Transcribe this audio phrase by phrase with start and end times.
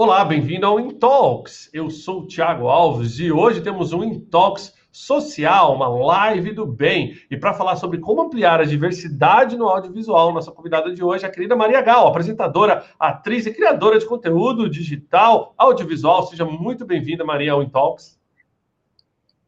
[0.00, 1.68] Olá, bem-vindo ao Intalks.
[1.72, 7.20] Eu sou o Thiago Alves e hoje temos um Intalks social, uma live do bem.
[7.28, 11.26] E para falar sobre como ampliar a diversidade no audiovisual, nossa convidada de hoje é
[11.26, 16.28] a querida Maria Gal, apresentadora, atriz e criadora de conteúdo digital, audiovisual.
[16.28, 18.16] Seja muito bem-vinda, Maria, ao Intalks.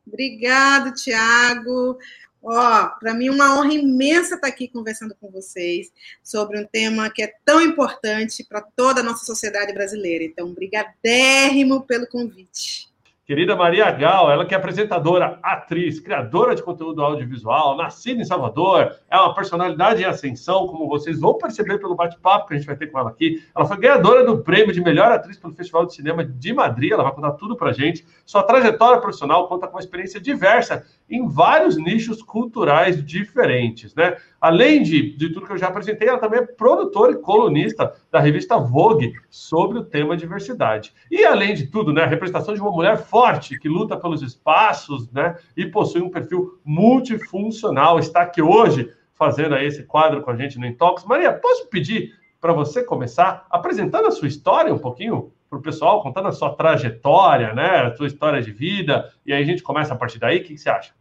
[0.05, 1.97] Obrigado, Tiago.
[2.43, 7.11] Ó, para mim é uma honra imensa estar aqui conversando com vocês sobre um tema
[7.11, 10.25] que é tão importante para toda a nossa sociedade brasileira.
[10.25, 12.91] Então, brigadérrimo pelo convite.
[13.31, 18.97] Querida Maria Gal, ela que é apresentadora, atriz, criadora de conteúdo audiovisual, nascida em Salvador,
[19.09, 22.75] é uma personalidade em ascensão, como vocês vão perceber pelo bate-papo que a gente vai
[22.75, 23.41] ter com ela aqui.
[23.55, 27.05] Ela foi ganhadora do prêmio de melhor atriz pelo Festival de Cinema de Madrid, ela
[27.05, 28.05] vai contar tudo pra gente.
[28.27, 34.17] Sua trajetória profissional conta com uma experiência diversa em vários nichos culturais diferentes, né?
[34.41, 38.21] Além de, de tudo que eu já apresentei, ela também é produtora e colunista da
[38.21, 40.95] revista Vogue sobre o tema diversidade.
[41.11, 45.11] E além de tudo, né, a representação de uma mulher forte que luta pelos espaços,
[45.11, 50.59] né, e possui um perfil multifuncional, está aqui hoje fazendo esse quadro com a gente
[50.59, 51.05] no Intox.
[51.05, 56.01] Maria, posso pedir para você começar apresentando a sua história um pouquinho para o pessoal,
[56.01, 59.93] contando a sua trajetória, né, a sua história de vida, e aí a gente começa
[59.93, 60.39] a partir daí.
[60.39, 61.00] O que você acha?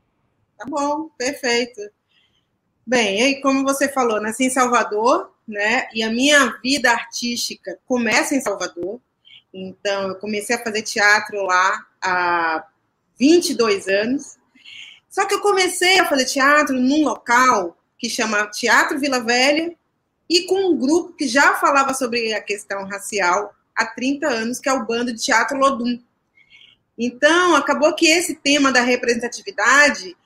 [0.60, 1.80] Tá bom, perfeito.
[2.86, 5.88] Bem, aí como você falou, nasci em Salvador, né?
[5.94, 9.00] E a minha vida artística começa em Salvador.
[9.54, 12.68] Então, eu comecei a fazer teatro lá há
[13.18, 14.38] 22 anos.
[15.10, 19.74] Só que eu comecei a fazer teatro num local que chama Teatro Vila Velha
[20.30, 24.68] e com um grupo que já falava sobre a questão racial há 30 anos, que
[24.68, 26.02] é o Bando de Teatro Lodum.
[26.98, 30.18] Então, acabou que esse tema da representatividade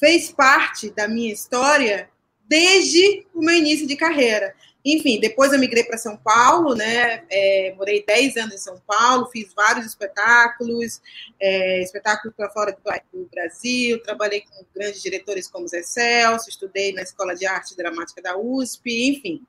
[0.00, 2.08] fez parte da minha história
[2.48, 4.54] desde o meu início de carreira.
[4.82, 7.22] Enfim, depois eu migrei para São Paulo, né?
[7.30, 11.02] É, morei 10 anos em São Paulo, fiz vários espetáculos,
[11.38, 12.72] é, espetáculos para fora
[13.12, 18.22] do, Brasil, trabalhei com grandes diretores como Zé Celso, estudei na Escola de Arte Dramática
[18.22, 19.46] da USP, enfim.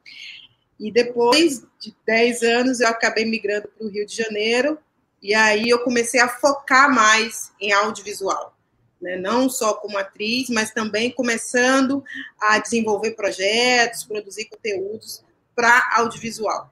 [0.77, 4.77] E depois de 10 anos eu acabei migrando para o Rio de Janeiro,
[5.21, 8.53] e aí eu comecei a focar mais em audiovisual
[9.01, 9.17] né?
[9.17, 12.03] não só como atriz, mas também começando
[12.39, 15.23] a desenvolver projetos, produzir conteúdos
[15.55, 16.71] para audiovisual.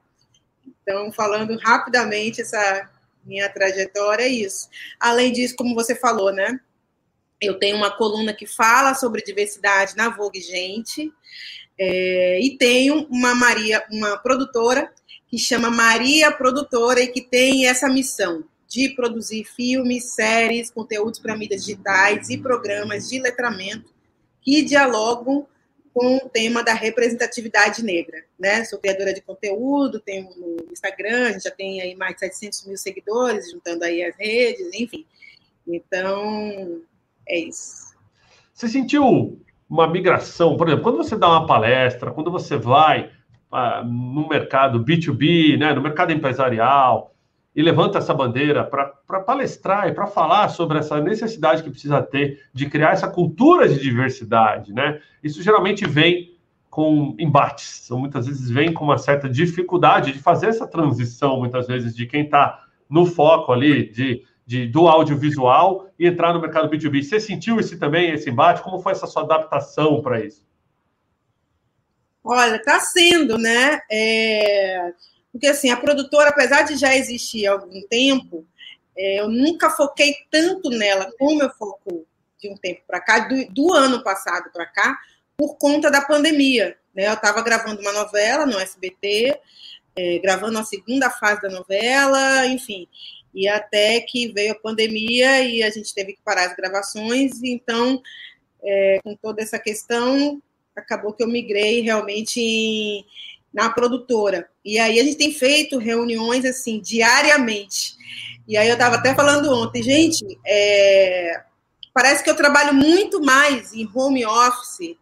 [0.82, 2.88] Então, falando rapidamente essa
[3.24, 4.68] minha trajetória, é isso.
[4.98, 6.58] Além disso, como você falou, né?
[7.40, 11.12] Eu tenho uma coluna que fala sobre diversidade na Vogue Gente,
[11.78, 14.92] é, e tenho uma Maria, uma produtora
[15.28, 21.36] que chama Maria Produtora e que tem essa missão de produzir filmes, séries, conteúdos para
[21.36, 23.92] mídias digitais e programas de letramento
[24.40, 25.44] que dialogam
[25.92, 28.22] com o tema da representatividade negra.
[28.38, 28.64] Né?
[28.64, 33.50] Sou criadora de conteúdo, tenho no Instagram, já tem aí mais de 700 mil seguidores,
[33.50, 35.04] juntando aí as redes, enfim.
[35.66, 36.80] Então,
[37.28, 37.90] é isso.
[38.54, 43.10] Você sentiu uma migração, por exemplo, quando você dá uma palestra, quando você vai
[43.50, 47.10] ah, no mercado B2B, né, no mercado empresarial,
[47.54, 52.44] e levanta essa bandeira para palestrar e para falar sobre essa necessidade que precisa ter
[52.52, 55.00] de criar essa cultura de diversidade, né?
[55.22, 60.66] Isso geralmente vem com embates, muitas vezes vem com uma certa dificuldade de fazer essa
[60.66, 66.32] transição, muitas vezes, de quem está no foco ali de, de, do audiovisual e entrar
[66.32, 67.02] no mercado B2B.
[67.02, 68.62] Você sentiu esse também, esse embate?
[68.62, 70.48] Como foi essa sua adaptação para isso?
[72.22, 73.80] Olha, está sendo, né?
[73.90, 74.92] É
[75.32, 78.46] porque, assim, a produtora, apesar de já existir há algum tempo,
[78.96, 82.06] é, eu nunca foquei tanto nela como eu foco
[82.40, 84.98] de um tempo para cá, do, do, ano passado para cá,
[85.36, 86.76] por conta da pandemia.
[86.94, 87.06] Né?
[87.06, 89.38] Eu estava gravando uma novela no SBT,
[89.96, 92.88] é, gravando a segunda fase da novela, enfim.
[93.32, 98.02] E até que veio a pandemia e a gente teve que parar as gravações, então,
[98.62, 100.42] é, com toda essa questão,
[100.74, 103.04] acabou que eu migrei realmente em
[103.52, 104.48] na produtora.
[104.64, 107.94] E aí a gente tem feito reuniões assim diariamente.
[108.46, 111.42] E aí eu estava até falando ontem, gente, é,
[111.92, 114.96] parece que eu trabalho muito mais em home office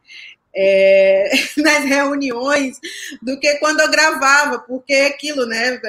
[0.54, 2.78] é, nas reuniões
[3.22, 5.80] do que quando eu gravava, porque é aquilo, né?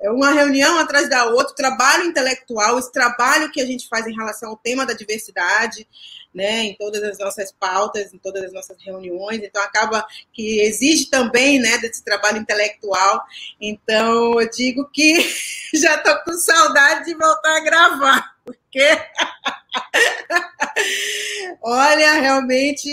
[0.00, 4.14] É uma reunião atrás da outra, trabalho intelectual, esse trabalho que a gente faz em
[4.14, 5.86] relação ao tema da diversidade,
[6.34, 9.42] né, em todas as nossas pautas, em todas as nossas reuniões.
[9.42, 13.22] Então, acaba que exige também né, desse trabalho intelectual.
[13.60, 15.14] Então, eu digo que
[15.74, 18.82] já estou com saudade de voltar a gravar, porque.
[21.62, 22.88] Olha, realmente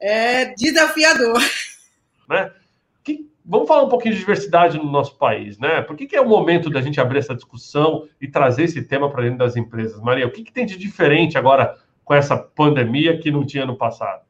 [0.00, 1.40] é desafiador.
[2.28, 2.50] Né?
[3.04, 5.82] Que, vamos falar um pouquinho de diversidade no nosso país, né?
[5.82, 9.10] Por que, que é o momento da gente abrir essa discussão e trazer esse tema
[9.10, 10.00] para dentro das empresas?
[10.00, 11.76] Maria, o que, que tem de diferente agora
[12.06, 14.24] com essa pandemia que não tinha no passado?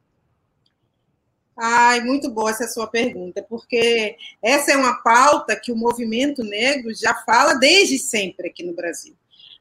[1.54, 6.92] Ai, muito boa essa sua pergunta, porque essa é uma pauta que o movimento negro
[6.94, 9.14] já fala desde sempre aqui no Brasil,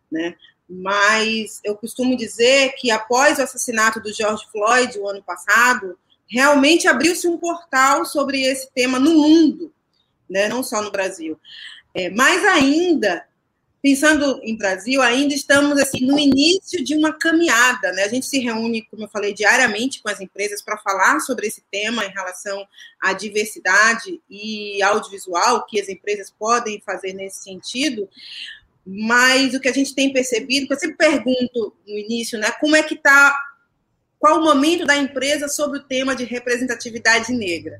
[0.10, 0.36] né?
[0.68, 6.88] Mas eu costumo dizer que após o assassinato do George Floyd o ano passado, realmente
[6.88, 9.74] abriu-se um portal sobre esse tema no mundo,
[10.30, 10.48] né?
[10.48, 11.38] Não só no Brasil.
[11.94, 13.26] É, mais ainda,
[13.86, 18.02] pensando em Brasil, ainda estamos assim no início de uma caminhada, né?
[18.02, 21.62] A gente se reúne, como eu falei, diariamente com as empresas para falar sobre esse
[21.70, 22.68] tema em relação
[23.00, 28.10] à diversidade e audiovisual, que as empresas podem fazer nesse sentido.
[28.84, 32.52] Mas o que a gente tem percebido, eu sempre pergunto no início, né?
[32.60, 33.40] Como é que está
[34.18, 37.80] qual o momento da empresa sobre o tema de representatividade negra?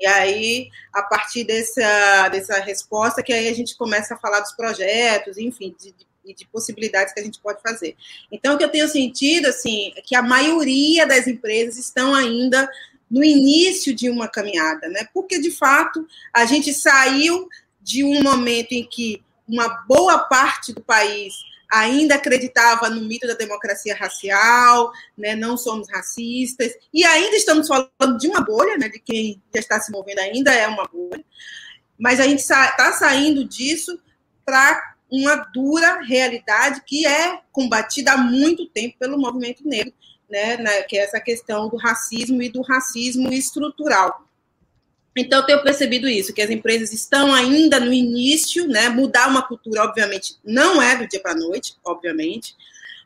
[0.00, 4.52] E aí, a partir dessa, dessa resposta, que aí a gente começa a falar dos
[4.52, 5.94] projetos, enfim, de,
[6.24, 7.96] de, de possibilidades que a gente pode fazer.
[8.30, 12.68] Então, o que eu tenho sentido, assim, é que a maioria das empresas estão ainda
[13.10, 15.06] no início de uma caminhada, né?
[15.14, 17.48] Porque, de fato, a gente saiu
[17.80, 21.34] de um momento em que uma boa parte do país
[21.70, 28.18] ainda acreditava no mito da democracia racial, né, não somos racistas, e ainda estamos falando
[28.18, 31.24] de uma bolha, né, de quem já está se movendo ainda é uma bolha,
[31.98, 33.98] mas a gente está saindo disso
[34.44, 39.92] para uma dura realidade que é combatida há muito tempo pelo movimento negro,
[40.28, 44.24] né, que é essa questão do racismo e do racismo estrutural.
[45.16, 48.88] Então, eu tenho percebido isso, que as empresas estão ainda no início, né?
[48.88, 52.56] Mudar uma cultura, obviamente, não é do dia para a noite, obviamente,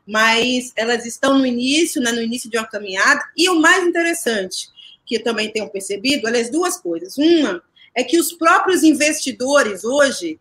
[0.07, 3.23] mas elas estão no início, né, no início de uma caminhada.
[3.37, 4.71] E o mais interessante,
[5.05, 7.19] que eu também tenho percebido, aliás, duas coisas.
[7.19, 7.63] Uma
[7.95, 10.41] é que os próprios investidores hoje,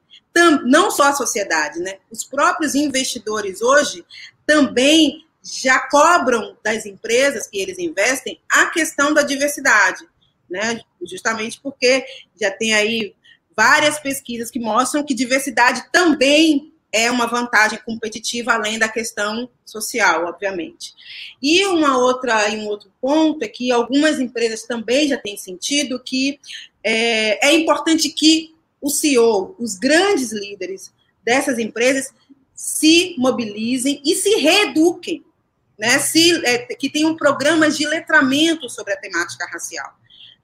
[0.65, 1.97] não só a sociedade, né?
[2.09, 4.05] Os próprios investidores hoje
[4.45, 10.05] também já cobram das empresas que eles investem a questão da diversidade
[10.49, 10.79] né?
[11.05, 12.05] Justamente porque
[12.39, 13.15] já tem aí
[13.55, 20.25] várias pesquisas que mostram que diversidade também é uma vantagem competitiva além da questão social,
[20.25, 20.94] obviamente.
[21.41, 25.99] E uma outra e um outro ponto é que algumas empresas também já têm sentido
[25.99, 26.39] que
[26.83, 30.93] é, é importante que o CEO, os grandes líderes
[31.23, 32.13] dessas empresas
[32.53, 35.23] se mobilizem e se reeduquem,
[35.77, 36.00] né?
[36.00, 39.93] Se, é, que tenham programas de letramento sobre a temática racial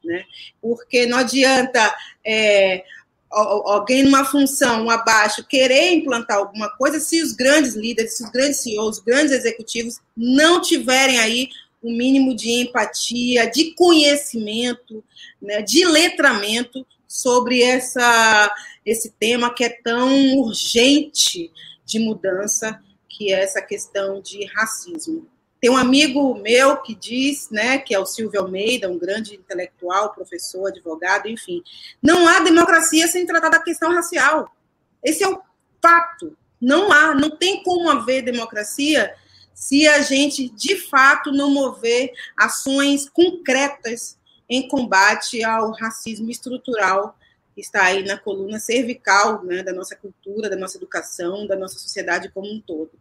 [0.04, 0.26] né?
[0.62, 1.96] Porque não adianta
[2.26, 2.84] é,
[3.30, 8.58] alguém numa função abaixo querer implantar alguma coisa se os grandes líderes, se os grandes
[8.60, 11.50] CEOs, os grandes executivos não tiverem aí
[11.82, 15.04] o um mínimo de empatia, de conhecimento,
[15.42, 18.54] né, de letramento sobre essa,
[18.86, 21.52] esse tema que é tão urgente
[21.86, 22.80] de mudança,
[23.10, 25.28] que é essa questão de racismo.
[25.64, 30.14] Tem um amigo meu que diz, né, que é o Silvio Almeida, um grande intelectual,
[30.14, 31.64] professor, advogado, enfim,
[32.02, 34.54] não há democracia sem tratar da questão racial.
[35.02, 35.42] Esse é o
[35.82, 36.38] fato.
[36.60, 39.16] Não há, não tem como haver democracia
[39.54, 44.18] se a gente, de fato, não mover ações concretas
[44.50, 47.18] em combate ao racismo estrutural
[47.56, 51.80] que está aí na coluna cervical né, da nossa cultura, da nossa educação, da nossa
[51.80, 52.92] sociedade como um todo.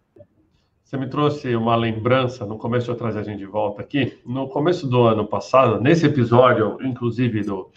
[0.93, 4.19] Você me trouxe uma lembrança, no começo eu trazer a gente de volta aqui.
[4.27, 7.71] No começo do ano passado, nesse episódio, inclusive, do,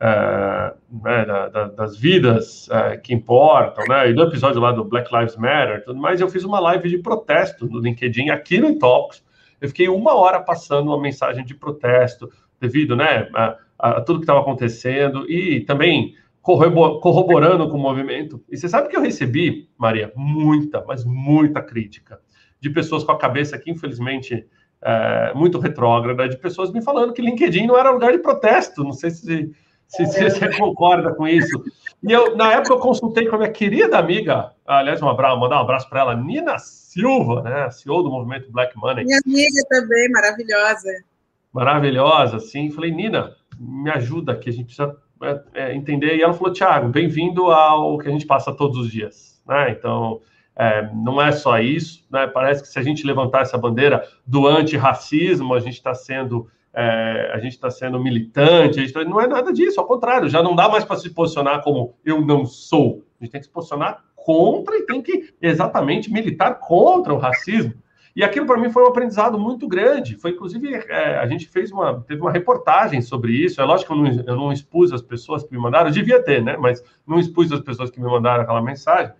[0.00, 4.84] é, né, da, da, das vidas é, que importam, né, e do episódio lá do
[4.84, 8.78] Black Lives Matter, tudo mais, eu fiz uma live de protesto no LinkedIn aqui no
[8.78, 9.22] Talks.
[9.60, 14.24] Eu fiquei uma hora passando uma mensagem de protesto devido né, a, a tudo que
[14.24, 18.42] estava acontecendo e também corroborando com o movimento.
[18.50, 22.18] E você sabe que eu recebi, Maria, muita, mas muita crítica
[22.62, 24.46] de pessoas com a cabeça aqui, infelizmente,
[24.80, 28.84] é, muito retrógrada, de pessoas me falando que LinkedIn não era lugar de protesto.
[28.84, 29.50] Não sei se,
[29.88, 31.60] se, se você concorda com isso.
[32.04, 35.58] E eu, na época, eu consultei com a minha querida amiga, aliás, um abraço, mandar
[35.58, 39.04] um abraço para ela, Nina Silva, né, CEO do movimento Black Money.
[39.04, 41.04] Minha amiga também, maravilhosa.
[41.52, 42.70] Maravilhosa, sim.
[42.70, 46.16] Falei, Nina, me ajuda aqui, a gente precisa é, é, entender.
[46.16, 49.42] E ela falou, Tiago, bem-vindo ao que a gente passa todos os dias.
[49.48, 49.72] Né?
[49.72, 50.20] Então,
[50.56, 52.26] é, não é só isso, né?
[52.26, 57.30] Parece que se a gente levantar essa bandeira do antirracismo, a gente está sendo é,
[57.34, 59.04] a gente está sendo militante, tá...
[59.04, 62.24] não é nada disso, ao contrário, já não dá mais para se posicionar como eu
[62.24, 63.04] não sou.
[63.20, 67.74] A gente tem que se posicionar contra e tem que exatamente militar contra o racismo.
[68.14, 70.16] E aquilo para mim foi um aprendizado muito grande.
[70.16, 73.60] Foi inclusive é, a gente fez uma teve uma reportagem sobre isso.
[73.60, 76.22] É lógico que eu não, eu não expus as pessoas que me mandaram, eu devia
[76.22, 76.56] ter, né?
[76.58, 79.12] Mas não expus as pessoas que me mandaram aquela mensagem.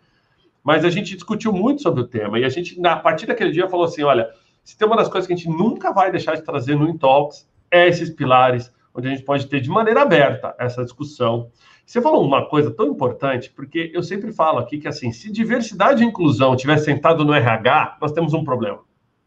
[0.62, 3.68] Mas a gente discutiu muito sobre o tema e a gente a partir daquele dia
[3.68, 4.30] falou assim, olha,
[4.62, 7.48] se tem uma das coisas que a gente nunca vai deixar de trazer no Intalks
[7.70, 11.50] é esses pilares onde a gente pode ter de maneira aberta essa discussão.
[11.84, 16.02] Você falou uma coisa tão importante, porque eu sempre falo aqui que assim, se diversidade
[16.02, 18.80] e inclusão tiver sentado no RH, nós temos um problema.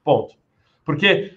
[0.04, 0.36] Ponto.
[0.84, 1.34] Porque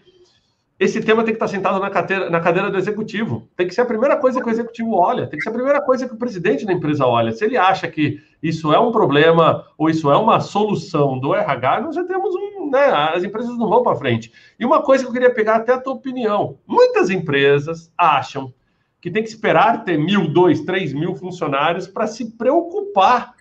[0.78, 3.49] esse tema tem que estar sentado na cadeira, na cadeira do executivo.
[3.56, 5.82] Tem que ser a primeira coisa que o executivo olha, tem que ser a primeira
[5.82, 7.32] coisa que o presidente da empresa olha.
[7.32, 11.80] Se ele acha que isso é um problema ou isso é uma solução do RH,
[11.80, 12.70] nós já temos um.
[12.70, 14.30] Né, as empresas não vão para frente.
[14.61, 18.52] E uma coisa que eu queria pegar até a tua opinião: muitas empresas acham
[19.00, 23.35] que tem que esperar ter mil, dois, três mil funcionários para se preocupar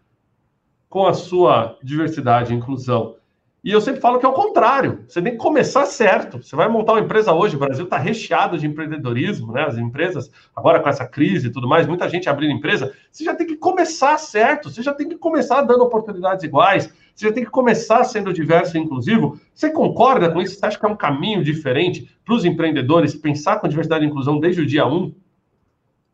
[0.89, 3.15] com a sua diversidade e inclusão.
[3.63, 5.03] E eu sempre falo que é o contrário.
[5.07, 6.41] Você tem que começar certo.
[6.41, 9.63] Você vai montar uma empresa hoje, o Brasil está recheado de empreendedorismo, né?
[9.63, 12.93] As empresas, agora com essa crise e tudo mais, muita gente abrindo empresa.
[13.11, 17.25] Você já tem que começar certo, você já tem que começar dando oportunidades iguais, você
[17.27, 19.39] já tem que começar sendo diverso e inclusivo.
[19.53, 20.55] Você concorda com isso?
[20.55, 24.39] Você acha que é um caminho diferente para os empreendedores pensar com diversidade e inclusão
[24.39, 25.13] desde o dia 1?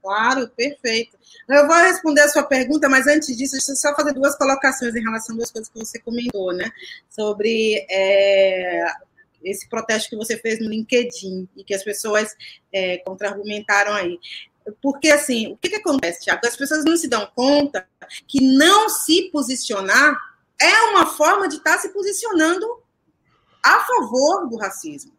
[0.03, 1.17] Claro, perfeito.
[1.47, 4.93] Eu vou responder a sua pergunta, mas antes disso, deixa eu só fazer duas colocações
[4.93, 6.69] em relação a duas coisas que você comentou, né?
[7.09, 8.85] Sobre é,
[9.41, 12.35] esse protesto que você fez no LinkedIn e que as pessoas
[12.73, 14.19] é, contra-argumentaram aí.
[14.81, 16.45] Porque, assim, o que, que acontece, Tiago?
[16.45, 17.87] As pessoas não se dão conta
[18.27, 20.19] que não se posicionar
[20.59, 22.67] é uma forma de estar se posicionando
[23.63, 25.13] a favor do racismo.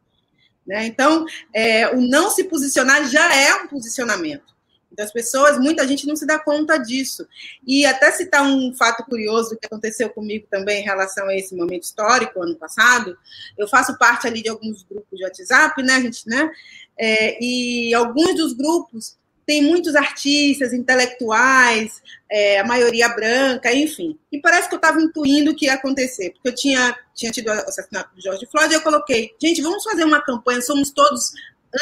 [0.67, 0.85] Né?
[0.85, 1.25] Então,
[1.55, 4.54] é, o não se posicionar já é um posicionamento
[4.95, 7.27] das pessoas, muita gente não se dá conta disso.
[7.67, 11.85] E até citar um fato curioso que aconteceu comigo também em relação a esse momento
[11.85, 13.17] histórico, ano passado,
[13.59, 16.51] eu faço parte ali de alguns grupos de WhatsApp, né, gente, né?
[16.99, 24.19] É, e alguns dos grupos têm muitos artistas, intelectuais, é, a maioria branca, enfim.
[24.33, 27.53] E parece que eu estava intuindo que ia acontecer, porque eu tinha, tinha tido o
[27.53, 31.33] assassinato do George Floyd e eu coloquei, gente, vamos fazer uma campanha, somos todos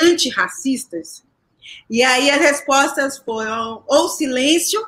[0.00, 1.22] antirracistas?
[1.88, 4.84] E aí as respostas foram ou silêncio,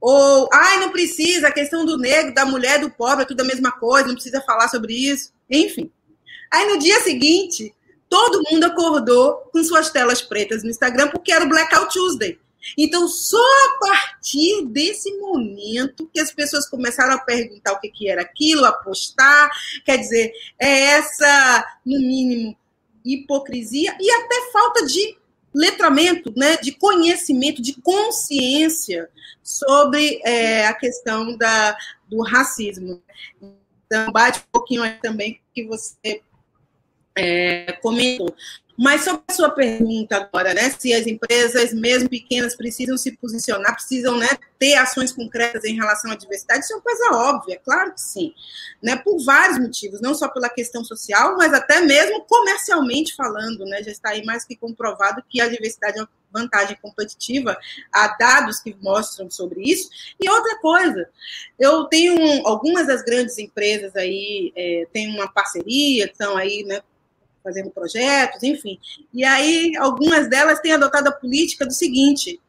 [0.00, 3.44] ou ai, não precisa, a questão do negro, da mulher, do pobre, é tudo a
[3.44, 5.90] mesma coisa, não precisa falar sobre isso, enfim.
[6.50, 7.74] Aí no dia seguinte,
[8.08, 12.38] todo mundo acordou com suas telas pretas no Instagram, porque era o Blackout Tuesday.
[12.76, 18.08] Então, só a partir desse momento que as pessoas começaram a perguntar o que, que
[18.08, 19.50] era aquilo, a postar,
[19.84, 22.56] quer dizer, é essa, no mínimo,
[23.04, 25.16] hipocrisia e até falta de
[25.54, 29.08] letramento, né, de conhecimento, de consciência
[29.42, 31.76] sobre é, a questão da,
[32.08, 33.02] do racismo.
[33.86, 36.22] Então, bate um pouquinho aí também que você
[37.16, 38.34] é, comentou.
[38.76, 40.70] Mas sobre a sua pergunta agora, né?
[40.70, 46.10] Se as empresas, mesmo pequenas, precisam se posicionar, precisam né, ter ações concretas em relação
[46.10, 48.32] à diversidade, isso é uma coisa óbvia, claro que sim.
[48.82, 53.82] Né, por vários motivos, não só pela questão social, mas até mesmo comercialmente falando, né?
[53.82, 57.56] Já está aí mais que comprovado que a diversidade é uma vantagem competitiva,
[57.92, 59.90] há dados que mostram sobre isso.
[60.18, 61.08] E outra coisa,
[61.58, 66.80] eu tenho algumas das grandes empresas aí, é, tem uma parceria, estão aí, né?
[67.42, 68.78] Fazendo projetos, enfim.
[69.12, 72.40] E aí, algumas delas têm adotado a política do seguinte: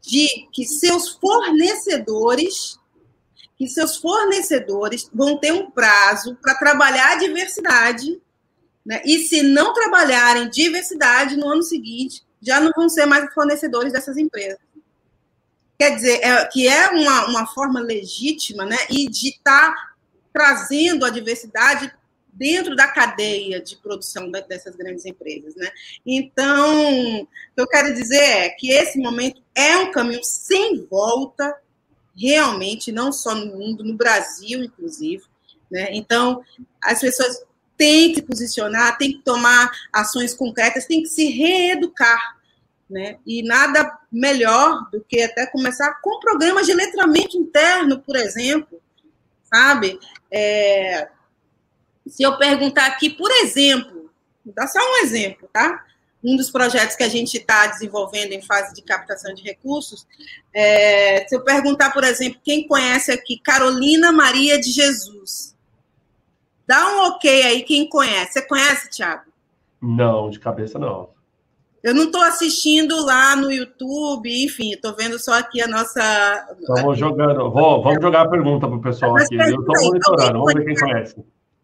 [0.00, 2.78] de que seus fornecedores,
[3.56, 8.20] que seus fornecedores vão ter um prazo para trabalhar a diversidade,
[8.84, 9.00] né?
[9.04, 14.16] E se não trabalharem diversidade no ano seguinte, já não vão ser mais fornecedores dessas
[14.16, 14.58] empresas.
[15.78, 18.76] Quer dizer, é, que é uma, uma forma legítima, né?
[18.90, 19.92] E de estar tá
[20.32, 21.92] trazendo a diversidade
[22.42, 25.70] dentro da cadeia de produção dessas grandes empresas, né?
[26.04, 31.56] Então, o que eu quero dizer é que esse momento é um caminho sem volta,
[32.16, 35.22] realmente, não só no mundo, no Brasil, inclusive,
[35.70, 35.90] né?
[35.92, 36.42] Então,
[36.82, 37.44] as pessoas
[37.76, 42.40] têm que se posicionar, têm que tomar ações concretas, têm que se reeducar,
[42.90, 43.18] né?
[43.24, 48.82] E nada melhor do que até começar com programas de letramento interno, por exemplo,
[49.44, 50.00] sabe?
[50.28, 51.08] É,
[52.06, 54.10] se eu perguntar aqui, por exemplo,
[54.44, 55.84] vou dar só um exemplo, tá?
[56.22, 60.06] Um dos projetos que a gente está desenvolvendo em fase de captação de recursos,
[60.54, 65.56] é, se eu perguntar, por exemplo, quem conhece aqui Carolina Maria de Jesus,
[66.66, 68.34] dá um ok aí quem conhece.
[68.34, 69.32] Você conhece, Thiago?
[69.80, 71.10] Não, de cabeça não.
[71.82, 76.46] Eu não estou assistindo lá no YouTube, enfim, estou vendo só aqui a nossa.
[76.60, 77.50] Estamos jogando.
[77.50, 79.34] Vou, vamos jogar a pergunta para o pessoal aqui.
[79.34, 81.16] Eu estou monitorando, vamos ver quem conhece.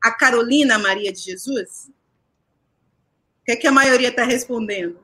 [0.02, 1.90] A Carolina Maria de Jesus?
[3.42, 4.98] O que, é que a maioria está respondendo?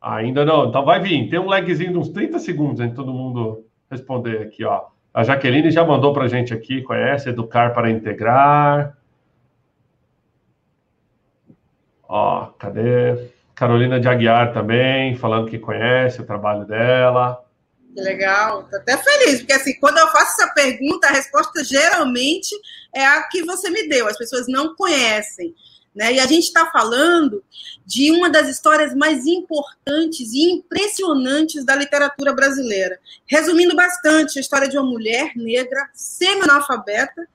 [0.00, 1.28] Ainda não, então vai vir.
[1.28, 4.86] Tem um lagzinho de uns 30 segundos entre todo mundo responder aqui, ó.
[5.12, 8.96] A Jaqueline já mandou para a gente aqui, conhece Educar para Integrar.
[12.08, 13.30] Ó, cadê?
[13.54, 17.44] Carolina de Aguiar também, falando que conhece o trabalho dela.
[17.94, 22.54] Que legal, tô até feliz, porque assim, quando eu faço essa pergunta, a resposta geralmente
[22.94, 25.54] é a que você me deu, as pessoas não conhecem.
[25.94, 26.14] Né?
[26.14, 27.42] E a gente está falando
[27.84, 33.00] de uma das histórias mais importantes e impressionantes da literatura brasileira.
[33.26, 37.26] Resumindo bastante, a história de uma mulher negra, semi-analfabeta,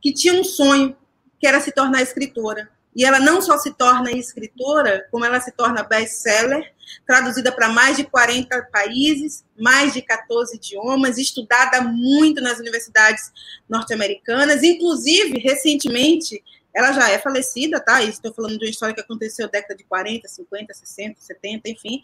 [0.00, 0.96] que tinha um sonho,
[1.38, 2.68] que era se tornar escritora.
[2.98, 6.74] E ela não só se torna escritora, como ela se torna best-seller,
[7.06, 13.30] traduzida para mais de 40 países, mais de 14 idiomas, estudada muito nas universidades
[13.68, 16.42] norte-americanas, inclusive, recentemente,
[16.74, 18.02] ela já é falecida, tá?
[18.02, 22.02] Estou falando de uma história que aconteceu década de 40, 50, 60, 70, enfim.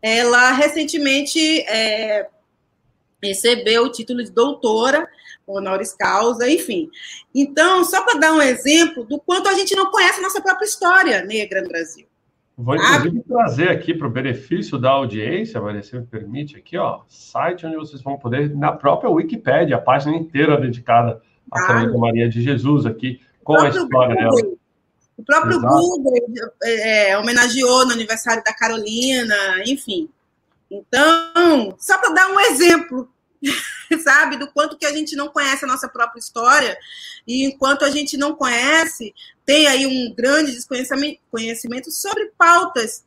[0.00, 2.28] Ela recentemente é,
[3.22, 5.08] recebeu o título de doutora
[5.46, 6.88] honoris causa, enfim.
[7.34, 10.64] Então, só para dar um exemplo do quanto a gente não conhece a nossa própria
[10.64, 12.06] história negra no Brasil.
[12.56, 17.00] Vou, inclusive, trazer aqui para o benefício da audiência, Maria, se me permite, aqui, ó,
[17.08, 21.98] site onde vocês vão poder, na própria Wikipédia, a página inteira dedicada à claro.
[21.98, 24.56] Maria de Jesus aqui, com a história Google, dela.
[25.16, 25.74] O próprio Exato.
[25.74, 26.12] Google
[26.62, 29.34] é, é, homenageou no aniversário da Carolina,
[29.64, 30.10] enfim.
[30.70, 33.12] Então, só para dar um exemplo
[34.02, 34.36] sabe?
[34.36, 36.76] Do quanto que a gente não conhece a nossa própria história
[37.26, 43.04] e enquanto a gente não conhece, tem aí um grande desconhecimento sobre pautas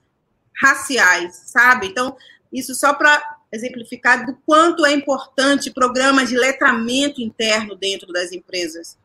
[0.60, 1.88] raciais, sabe?
[1.88, 2.15] Então,
[2.51, 8.98] isso só para exemplificar do quanto é importante programas de letramento interno dentro das empresas,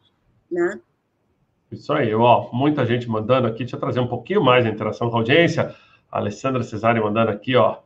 [0.51, 0.81] né?
[1.71, 5.11] Isso aí, ó, muita gente mandando aqui, deixa eu trazer um pouquinho mais a interação
[5.11, 5.75] com a audiência.
[6.11, 7.79] A Alessandra Cesare mandando aqui, ó,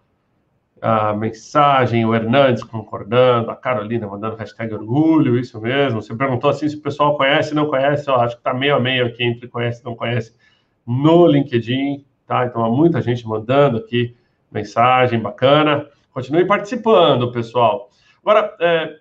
[0.83, 6.03] a mensagem, o Hernandes concordando, a Carolina mandando hashtag orgulho, isso mesmo.
[6.03, 8.81] Você perguntou assim se o pessoal conhece, não conhece, eu acho que está meio a
[8.81, 10.35] meio aqui entre conhece e não conhece
[10.85, 12.47] no LinkedIn, tá?
[12.47, 14.17] Então há muita gente mandando aqui
[14.51, 15.87] mensagem bacana.
[16.13, 17.89] Continue participando, pessoal.
[18.21, 18.97] Agora, é,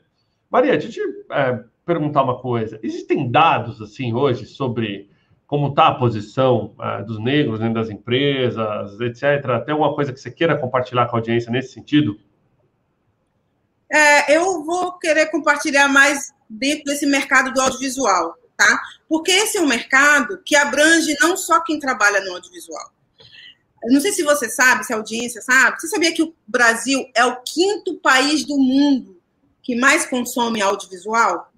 [0.51, 2.79] Maria, deixa eu te é, perguntar uma coisa.
[2.83, 5.09] Existem dados assim hoje sobre
[5.51, 9.41] como está a posição uh, dos negros dentro das empresas, etc.
[9.65, 12.17] Tem alguma coisa que você queira compartilhar com a audiência nesse sentido?
[13.91, 18.81] É, eu vou querer compartilhar mais dentro desse mercado do audiovisual, tá?
[19.09, 22.89] Porque esse é um mercado que abrange não só quem trabalha no audiovisual.
[23.83, 25.81] não sei se você sabe, se a audiência sabe.
[25.81, 29.21] Você sabia que o Brasil é o quinto país do mundo
[29.61, 31.51] que mais consome audiovisual?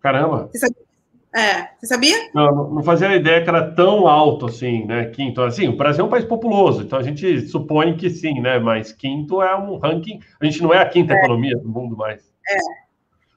[0.00, 0.48] Caramba!
[0.52, 0.87] Você sabia?
[1.34, 2.30] É, você sabia?
[2.34, 5.06] Não, não fazia ideia que era tão alto assim, né?
[5.06, 5.42] Quinto.
[5.42, 8.58] Assim, o Brasil é um país populoso, então a gente supõe que sim, né?
[8.58, 10.20] Mas quinto é um ranking.
[10.40, 11.18] A gente não é a quinta é.
[11.18, 12.22] economia do mundo mais.
[12.48, 12.88] É.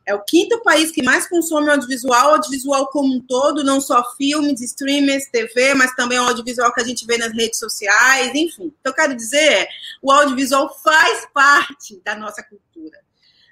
[0.04, 4.60] É o quinto país que mais consome audiovisual, audiovisual como um todo, não só filmes,
[4.60, 8.74] streamers, TV, mas também o audiovisual que a gente vê nas redes sociais, enfim.
[8.80, 9.68] Então, eu quero dizer,
[10.02, 13.00] o audiovisual faz parte da nossa cultura.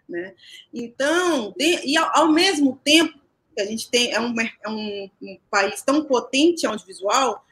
[0.07, 0.33] Né?
[0.73, 3.13] Então, e ao mesmo tempo,
[3.59, 7.45] a gente tem é um, é um, um país tão potente audiovisual,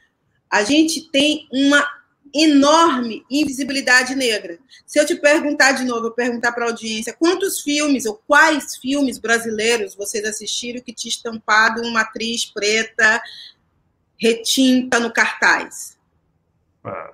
[0.50, 1.86] a gente tem uma
[2.34, 4.58] enorme invisibilidade negra.
[4.86, 8.76] Se eu te perguntar de novo, eu perguntar para a audiência, quantos filmes ou quais
[8.76, 13.20] filmes brasileiros vocês assistiram que te estampado uma atriz preta
[14.18, 15.96] retinta no cartaz?
[16.84, 17.12] Ah.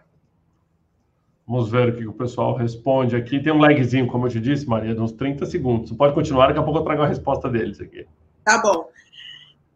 [1.46, 3.38] Vamos ver o que o pessoal responde aqui.
[3.38, 5.90] Tem um lagzinho, como eu te disse, Maria, de uns 30 segundos.
[5.90, 8.06] Você pode continuar, daqui a pouco eu trago a resposta deles aqui.
[8.44, 8.90] Tá bom.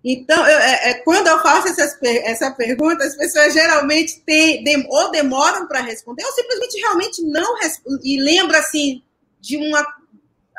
[0.05, 4.87] Então, eu, é, é, quando eu faço essas, essa pergunta, as pessoas geralmente têm, dem,
[4.89, 7.57] ou demoram para responder, ou simplesmente realmente não
[8.03, 9.03] e lembra assim
[9.41, 9.85] de uma,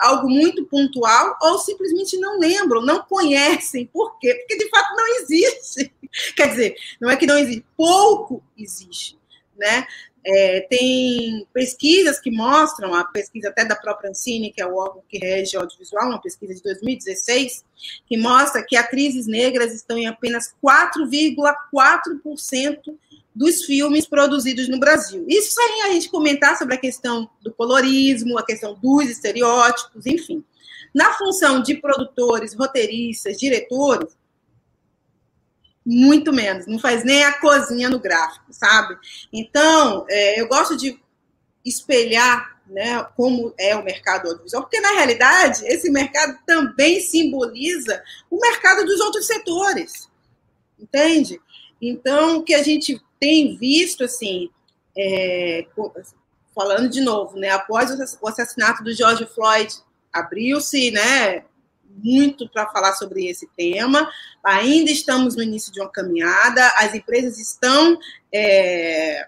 [0.02, 3.88] algo muito pontual, ou simplesmente não lembram, não conhecem.
[3.88, 4.34] Por quê?
[4.34, 5.94] Porque de fato não existe.
[6.36, 9.18] Quer dizer, não é que não existe, pouco existe.
[9.58, 9.88] Né?
[10.26, 15.02] É, tem pesquisas que mostram, a pesquisa até da própria Ancine, que é o órgão
[15.08, 17.64] que rege o audiovisual, uma pesquisa de 2016,
[18.06, 22.98] que mostra que atrizes negras estão em apenas 4,4%
[23.34, 25.24] dos filmes produzidos no Brasil.
[25.28, 30.44] Isso sem a gente comentar sobre a questão do colorismo, a questão dos estereótipos, enfim.
[30.94, 34.19] Na função de produtores, roteiristas, diretores,
[35.92, 38.96] muito menos, não faz nem a cozinha no gráfico, sabe?
[39.34, 41.02] Então, é, eu gosto de
[41.66, 48.40] espelhar né, como é o mercado audiovisual, porque na realidade esse mercado também simboliza o
[48.40, 50.08] mercado dos outros setores,
[50.80, 51.42] entende?
[51.82, 54.52] Então, o que a gente tem visto, assim,
[54.96, 55.66] é,
[56.54, 57.90] falando de novo, né, após
[58.22, 59.74] o assassinato do George Floyd,
[60.14, 61.46] abriu-se, né,
[62.04, 64.10] muito para falar sobre esse tema.
[64.44, 67.98] Ainda estamos no início de uma caminhada, as empresas estão
[68.34, 69.28] é,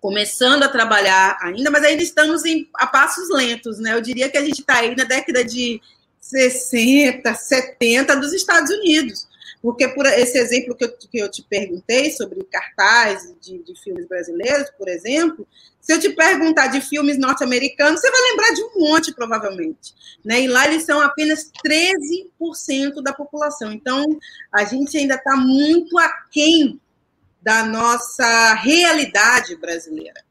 [0.00, 3.94] começando a trabalhar ainda, mas ainda estamos em, a passos lentos, né?
[3.94, 5.80] Eu diria que a gente está aí na década de
[6.20, 9.28] 60, 70 dos Estados Unidos.
[9.62, 14.06] Porque por esse exemplo que eu, que eu te perguntei sobre cartaz de, de filmes
[14.08, 15.46] brasileiros, por exemplo,
[15.80, 19.94] se eu te perguntar de filmes norte-americanos, você vai lembrar de um monte, provavelmente.
[20.24, 20.42] Né?
[20.42, 23.72] E lá eles são apenas 13% da população.
[23.72, 24.04] Então,
[24.52, 26.78] a gente ainda está muito aquém
[27.40, 30.22] da nossa realidade brasileira.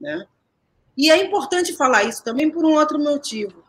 [0.00, 0.26] Né?
[0.96, 3.66] E é importante falar isso também por um outro motivo.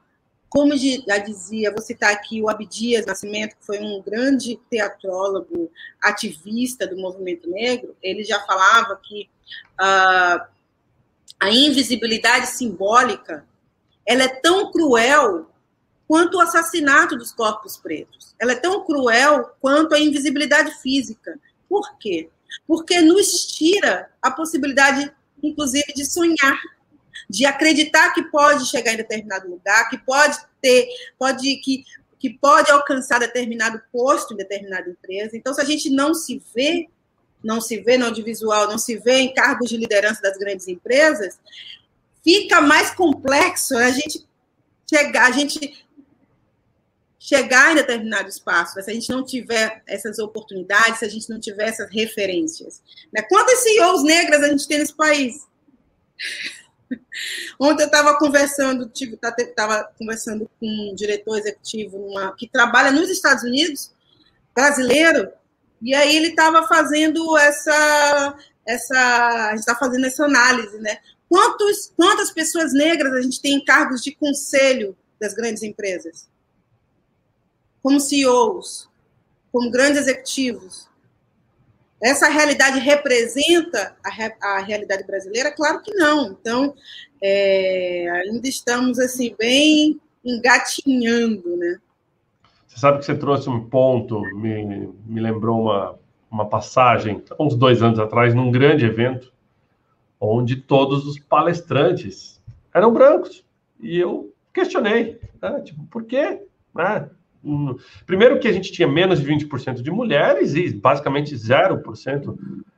[0.49, 5.69] Como já dizia, vou citar aqui o Abdias Nascimento, que foi um grande teatrólogo,
[6.01, 9.29] ativista do movimento negro, ele já falava que
[9.73, 10.56] uh,
[11.39, 13.45] a invisibilidade simbólica
[14.05, 15.51] ela é tão cruel
[16.07, 18.33] quanto o assassinato dos corpos pretos.
[18.39, 21.37] Ela é tão cruel quanto a invisibilidade física.
[21.67, 22.29] Por quê?
[22.65, 25.11] Porque nos tira a possibilidade,
[25.43, 26.57] inclusive, de sonhar,
[27.29, 30.87] de acreditar que pode chegar em determinado lugar, que pode ter,
[31.19, 31.83] pode que
[32.19, 35.37] que pode alcançar determinado posto em determinada empresa.
[35.37, 36.89] Então, se a gente não se vê,
[37.43, 41.39] não se vê no audiovisual, não se vê em cargos de liderança das grandes empresas,
[42.23, 44.25] fica mais complexo a gente
[44.89, 45.85] chegar, a gente
[47.27, 51.39] chegar em determinado espaço, se a gente não tiver essas oportunidades, se a gente não
[51.39, 52.81] tiver essas referências.
[53.11, 53.21] Né?
[53.23, 55.45] Quantas CEOs negras a gente tem nesse país?
[57.59, 63.09] Ontem eu estava conversando, estava tá, conversando com um diretor executivo numa, que trabalha nos
[63.09, 63.91] Estados Unidos,
[64.55, 65.29] brasileiro,
[65.81, 70.97] e aí ele estava fazendo essa, essa, está fazendo essa análise, né?
[71.29, 76.27] Quantos, quantas pessoas negras a gente tem em cargos de conselho das grandes empresas?
[77.83, 78.89] Como CEOs,
[79.51, 80.87] como grandes executivos?
[82.01, 85.51] Essa realidade representa a, a realidade brasileira?
[85.51, 86.31] Claro que não.
[86.31, 86.75] Então,
[87.21, 91.79] é, ainda estamos assim bem engatinhando, né?
[92.77, 95.95] Você sabe que você trouxe um ponto, me, me lembrou uma,
[96.29, 99.33] uma passagem, uns dois anos atrás, num grande evento,
[100.21, 102.39] onde todos os palestrantes
[102.71, 103.43] eram brancos.
[103.79, 105.59] E eu questionei, né?
[105.61, 106.39] tipo, por quê?
[106.75, 107.09] Né?
[108.05, 112.37] Primeiro que a gente tinha menos de 20% de mulheres e basicamente 0%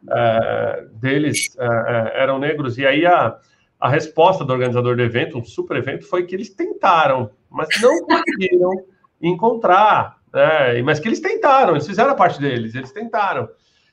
[0.10, 2.78] é, deles é, é, eram negros.
[2.78, 3.38] E aí a,
[3.78, 8.00] a resposta do organizador do evento, um super evento, foi que eles tentaram, mas não
[8.06, 8.86] conseguiram
[9.22, 10.18] encontrar.
[10.34, 10.82] Né?
[10.82, 13.50] Mas que eles tentaram, eles fizeram a parte deles, eles tentaram.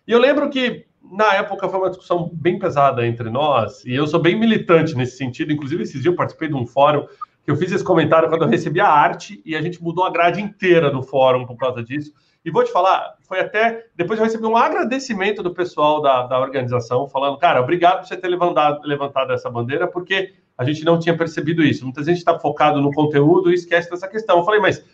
[0.07, 4.07] E eu lembro que na época foi uma discussão bem pesada entre nós, e eu
[4.07, 5.53] sou bem militante nesse sentido.
[5.53, 7.07] Inclusive, esses dias eu participei de um fórum
[7.45, 10.11] que eu fiz esse comentário quando eu recebi a arte e a gente mudou a
[10.11, 12.13] grade inteira do fórum por causa disso.
[12.45, 13.87] E vou te falar, foi até.
[13.95, 18.17] Depois eu recebi um agradecimento do pessoal da, da organização, falando, cara, obrigado por você
[18.17, 21.85] ter levantado, levantado essa bandeira, porque a gente não tinha percebido isso.
[21.85, 24.39] Muita gente está focado no conteúdo e esquece dessa questão.
[24.39, 24.85] Eu falei, mas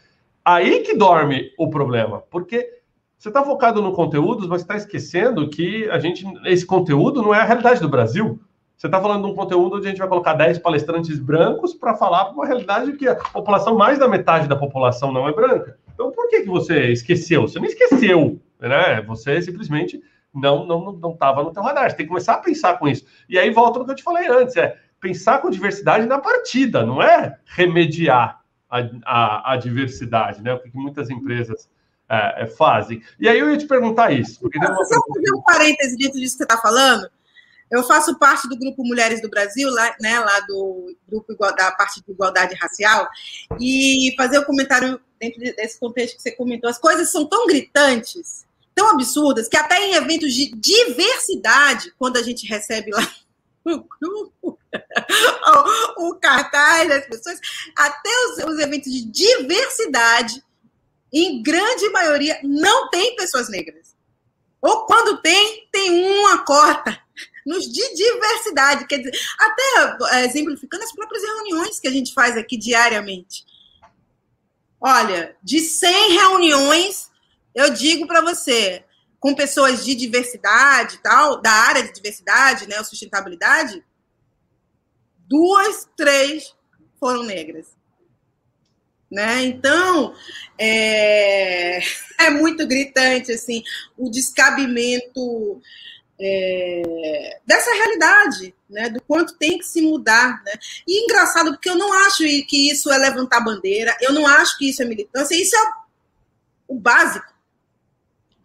[0.45, 2.83] aí que dorme o problema, porque
[3.19, 7.39] você está focado no conteúdo, mas está esquecendo que a gente, esse conteúdo não é
[7.39, 8.41] a realidade do Brasil.
[8.77, 11.95] Você está falando de um conteúdo onde a gente vai colocar 10 palestrantes brancos para
[11.95, 15.79] falar uma realidade que a população, mais da metade da população não é branca.
[15.95, 17.43] Então, por que, que você esqueceu?
[17.43, 19.01] Você não esqueceu, né?
[19.03, 20.03] Você simplesmente
[20.35, 21.89] não não não estava no teu radar.
[21.89, 23.05] Você tem que começar a pensar com isso.
[23.29, 26.85] E aí volta no que eu te falei antes, é pensar com diversidade na partida,
[26.85, 28.42] não é remediar
[28.73, 30.55] a, a, a diversidade, né?
[30.55, 31.69] O que muitas empresas
[32.09, 33.03] é, é, fazem.
[33.21, 34.41] E aí eu ia te perguntar isso.
[34.41, 37.07] Porque Só fazer um parêntese dentro disso que você está falando.
[37.71, 42.03] Eu faço parte do grupo Mulheres do Brasil, lá, né, lá do grupo da parte
[42.03, 43.09] de igualdade racial,
[43.59, 46.69] e fazer o um comentário dentro desse contexto que você comentou.
[46.69, 52.23] As coisas são tão gritantes, tão absurdas, que até em eventos de diversidade, quando a
[52.23, 53.11] gente recebe lá
[53.65, 54.52] o grupo,
[55.99, 57.39] o, cartaz das pessoas,
[57.77, 60.43] até os, os eventos de diversidade,
[61.13, 63.95] em grande maioria, não tem pessoas negras.
[64.61, 66.99] Ou quando tem, tem uma cota
[67.45, 72.37] nos de diversidade, quer dizer, até é, exemplificando as próprias reuniões que a gente faz
[72.37, 73.45] aqui diariamente.
[74.81, 77.11] Olha, de 100 reuniões,
[77.55, 78.85] eu digo para você,
[79.19, 83.85] com pessoas de diversidade tal, da área de diversidade, né, sustentabilidade,
[85.33, 86.55] duas, três
[87.01, 87.69] foram negras.
[89.11, 89.45] Né?
[89.45, 90.15] Então,
[90.59, 91.81] é,
[92.21, 93.63] é muito gritante assim
[93.97, 95.61] o descabimento
[96.21, 100.43] é, dessa realidade, né, do quanto tem que se mudar.
[100.45, 100.53] Né?
[100.87, 104.69] E engraçado, porque eu não acho que isso é levantar bandeira, eu não acho que
[104.69, 105.73] isso é militância, isso é
[106.69, 107.33] o básico.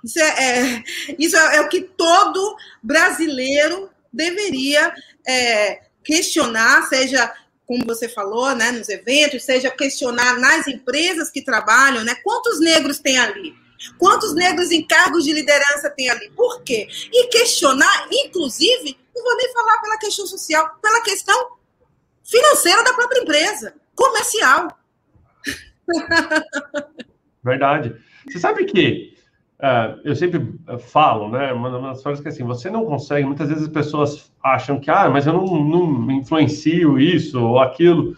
[0.03, 0.83] Isso é, é
[1.19, 4.93] isso é, é, o que todo brasileiro deveria
[5.27, 7.33] é, questionar, seja
[7.65, 12.97] como você falou, né, nos eventos, seja questionar nas empresas que trabalham, né, quantos negros
[12.97, 13.53] tem ali?
[13.99, 16.31] Quantos negros em cargos de liderança tem ali?
[16.31, 16.87] Por quê?
[17.11, 21.57] E questionar, inclusive, não vou nem falar pela questão social, pela questão
[22.23, 24.79] financeira da própria empresa, comercial.
[27.43, 28.01] Verdade.
[28.27, 29.16] Você sabe que
[29.59, 31.51] uh, eu sempre falo, né?
[31.53, 35.09] Uma das coisas que assim, você não consegue, muitas vezes as pessoas acham que, ah,
[35.09, 38.11] mas eu não, não influencio isso ou aquilo,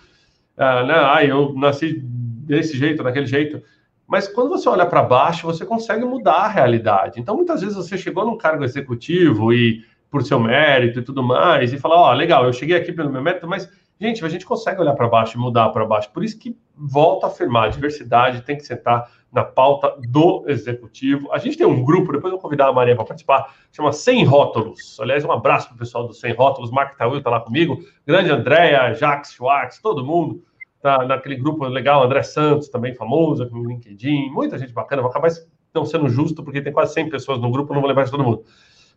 [0.57, 0.95] uh, né?
[0.95, 3.61] Ah, eu nasci desse jeito, daquele jeito.
[4.07, 7.19] Mas quando você olha para baixo, você consegue mudar a realidade.
[7.19, 11.71] Então, muitas vezes você chegou num cargo executivo e por seu mérito e tudo mais,
[11.71, 13.69] e falar, ó, oh, legal, eu cheguei aqui pelo meu mérito, mas,
[14.01, 16.11] gente, a gente consegue olhar para baixo e mudar para baixo.
[16.11, 21.31] Por isso que volta a afirmar, a diversidade tem que sentar na pauta do executivo.
[21.31, 24.23] A gente tem um grupo, depois eu vou convidar a Maria para participar, chama Sem
[24.23, 24.99] Rótulos.
[24.99, 28.31] Aliás, um abraço para o pessoal do Sem Rótulos, Mark Tawil está lá comigo, grande
[28.31, 30.43] Andréia, Jacques Schwartz, todo mundo
[30.81, 35.11] tá naquele grupo legal, André Santos, também famoso, aqui no LinkedIn, muita gente bacana, vou
[35.11, 35.29] acabar
[35.73, 38.23] não sendo justo, porque tem quase 100 pessoas no grupo, não vou levar de todo
[38.23, 38.43] mundo.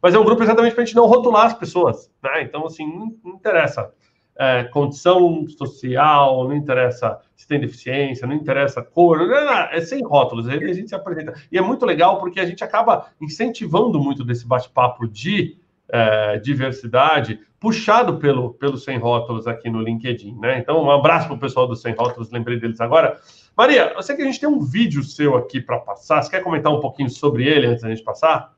[0.00, 2.42] Mas é um grupo exatamente para a gente não rotular as pessoas, né?
[2.42, 3.92] Então, assim, não interessa
[4.38, 10.02] é, condição social, não interessa se tem deficiência, não interessa cor, não, não, é sem
[10.02, 11.34] rótulos, a gente se apresenta.
[11.50, 15.56] E é muito legal porque a gente acaba incentivando muito desse bate-papo de
[15.88, 20.58] é, diversidade, puxado pelo, pelo Sem Rótulos aqui no LinkedIn, né?
[20.58, 23.20] Então, um abraço para o pessoal do Sem Rótulos, lembrei deles agora.
[23.56, 26.42] Maria, eu sei que a gente tem um vídeo seu aqui para passar, você quer
[26.42, 28.54] comentar um pouquinho sobre ele antes da gente passar?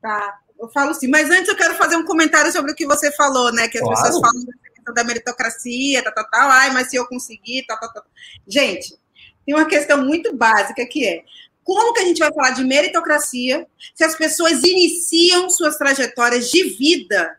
[0.00, 3.12] Tá, eu falo sim, mas antes eu quero fazer um comentário sobre o que você
[3.12, 3.68] falou, né?
[3.68, 4.02] Que as claro.
[4.02, 4.46] pessoas falam
[4.94, 8.04] da meritocracia, tal, tal, tal, ai, mas se eu conseguir, tal, tal, tal.
[8.46, 8.96] Gente,
[9.44, 11.24] tem uma questão muito básica que é
[11.62, 16.62] como que a gente vai falar de meritocracia se as pessoas iniciam suas trajetórias de
[16.62, 17.36] vida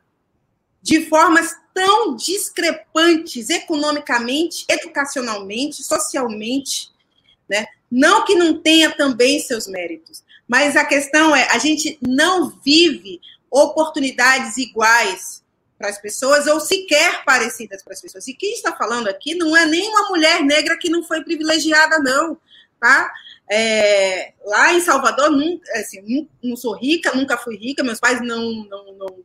[0.82, 6.90] de formas tão discrepantes economicamente, educacionalmente, socialmente,
[7.48, 7.66] né?
[7.90, 13.22] Não que não tenha também seus méritos, mas a questão é a gente não vive
[13.50, 15.44] oportunidades iguais
[15.78, 18.28] para as pessoas ou sequer parecidas para as pessoas.
[18.28, 22.00] E quem está falando aqui não é nem uma mulher negra que não foi privilegiada,
[22.00, 22.38] não,
[22.80, 23.12] tá?
[23.50, 28.20] É, lá em Salvador, nunca, assim, não, não, sou rica, nunca fui rica, meus pais
[28.22, 29.24] não, não, não,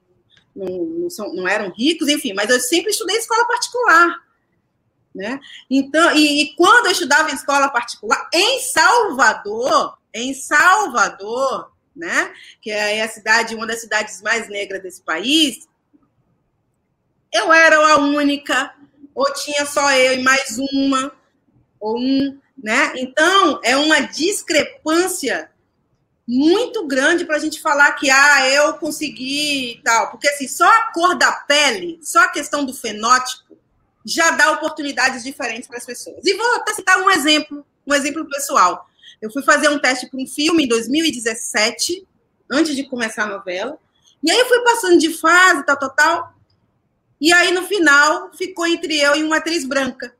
[0.54, 4.20] não, não, são, não eram ricos, enfim, mas eu sempre estudei em escola particular.
[5.14, 5.40] Né?
[5.68, 12.70] Então, e, e quando eu estudava em escola particular, em Salvador, em Salvador, né, que
[12.70, 15.68] é a cidade, uma das cidades mais negras desse país,
[17.32, 18.74] eu era a única,
[19.14, 21.12] ou tinha só eu e mais uma,
[21.80, 22.92] ou um, né?
[22.96, 25.50] Então, é uma discrepância
[26.26, 30.10] muito grande para a gente falar que ah, eu consegui e tal.
[30.10, 33.58] Porque assim, só a cor da pele, só a questão do fenótipo,
[34.04, 36.24] já dá oportunidades diferentes para as pessoas.
[36.24, 38.88] E vou até citar um exemplo, um exemplo pessoal.
[39.20, 42.06] Eu fui fazer um teste para um filme em 2017,
[42.50, 43.78] antes de começar a novela.
[44.22, 46.31] E aí eu fui passando de fase, tal, tal, tal.
[47.22, 50.12] E aí, no final, ficou entre eu e uma atriz branca.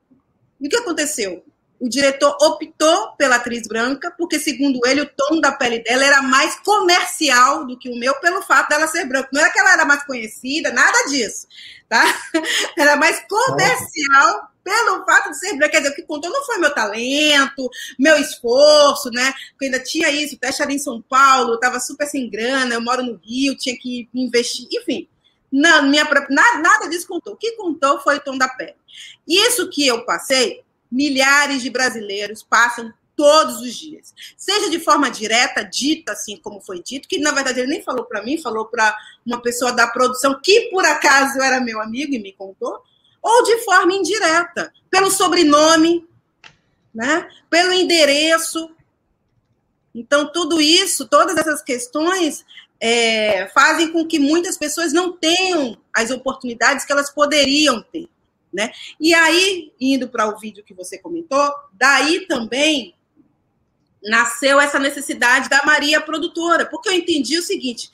[0.61, 1.45] E o que aconteceu?
[1.81, 6.23] O diretor optou pela atriz branca, porque, segundo ele, o tom da pele dela era
[6.23, 9.31] mais comercial do que o meu, pelo fato dela ser branca.
[9.33, 11.49] Não era que ela era mais conhecida, nada disso,
[11.88, 12.05] tá?
[12.79, 15.73] Era mais comercial pelo fato de ser branca.
[15.73, 19.35] Quer dizer, o que contou não foi meu talento, meu esforço, né?
[19.51, 22.75] Porque ainda tinha isso, o teste era em São Paulo, eu estava super sem grana,
[22.75, 25.09] eu moro no Rio, tinha que investir, enfim.
[25.53, 27.35] Não, minha, nada, nada disso contou.
[27.35, 28.75] O que contou foi o tom da pele.
[29.29, 34.15] Isso que eu passei milhares de brasileiros passam todos os dias.
[34.37, 38.05] Seja de forma direta, dita assim como foi dito, que na verdade ele nem falou
[38.05, 42.19] para mim, falou para uma pessoa da produção que por acaso era meu amigo e
[42.19, 42.83] me contou,
[43.23, 46.07] ou de forma indireta, pelo sobrenome,
[46.95, 47.29] né?
[47.49, 48.71] Pelo endereço.
[49.95, 52.45] Então tudo isso, todas essas questões
[52.85, 58.09] é, fazem com que muitas pessoas não tenham as oportunidades que elas poderiam ter.
[58.53, 58.73] Né?
[58.99, 62.97] E aí, indo para o vídeo que você comentou, daí também
[64.03, 67.88] nasceu essa necessidade da Maria produtora, porque eu entendi o seguinte: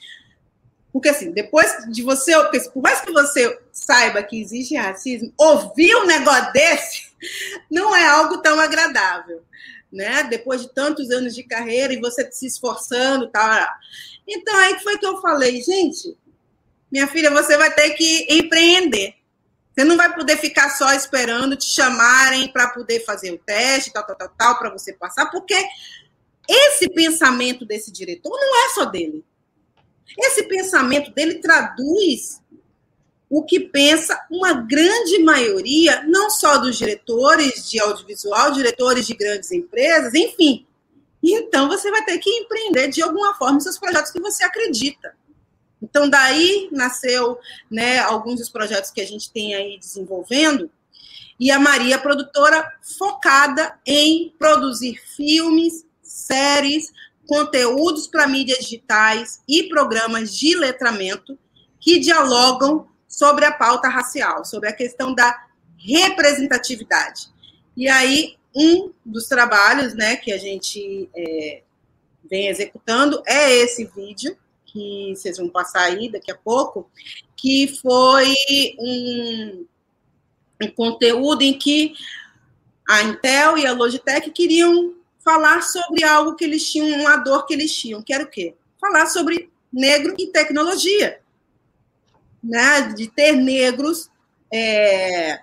[0.91, 2.33] Porque, assim, depois de você,
[2.73, 7.11] por mais que você saiba que existe racismo, ouvir um negócio desse
[7.69, 9.43] não é algo tão agradável,
[9.93, 10.23] né?
[10.23, 13.69] Depois de tantos anos de carreira e você se esforçando tal.
[14.29, 16.15] Então, aí foi que eu falei, gente,
[16.91, 19.15] minha filha, você vai ter que empreender.
[19.73, 24.05] Você não vai poder ficar só esperando te chamarem para poder fazer o teste, tal,
[24.05, 25.55] tal, tal, tal, para você passar, porque
[26.47, 29.23] esse pensamento desse diretor não é só dele.
[30.17, 32.41] Esse pensamento dele traduz
[33.29, 39.51] o que pensa uma grande maioria, não só dos diretores de audiovisual, diretores de grandes
[39.51, 40.65] empresas, enfim.
[41.21, 45.13] Então, você vai ter que empreender de alguma forma seus projetos que você acredita.
[45.81, 47.37] Então, daí nasceu
[47.69, 50.69] né, alguns dos projetos que a gente tem aí desenvolvendo.
[51.39, 56.91] E a Maria, produtora, focada em produzir filmes, séries,
[57.27, 61.37] conteúdos para mídias digitais e programas de letramento
[61.79, 67.27] que dialogam sobre a pauta racial, sobre a questão da representatividade.
[67.77, 71.61] E aí, um dos trabalhos né, que a gente é,
[72.29, 76.89] vem executando é esse vídeo, que vocês vão passar aí daqui a pouco,
[77.35, 78.35] que foi
[78.77, 79.65] um,
[80.61, 81.93] um conteúdo em que
[82.87, 87.53] a Intel e a Logitech queriam falar sobre algo que eles tinham, uma dor que
[87.53, 88.55] eles tinham, que era o quê?
[88.79, 91.21] Falar sobre negro e tecnologia.
[92.43, 92.93] Né?
[92.93, 94.09] De ter negros,
[94.51, 95.39] é,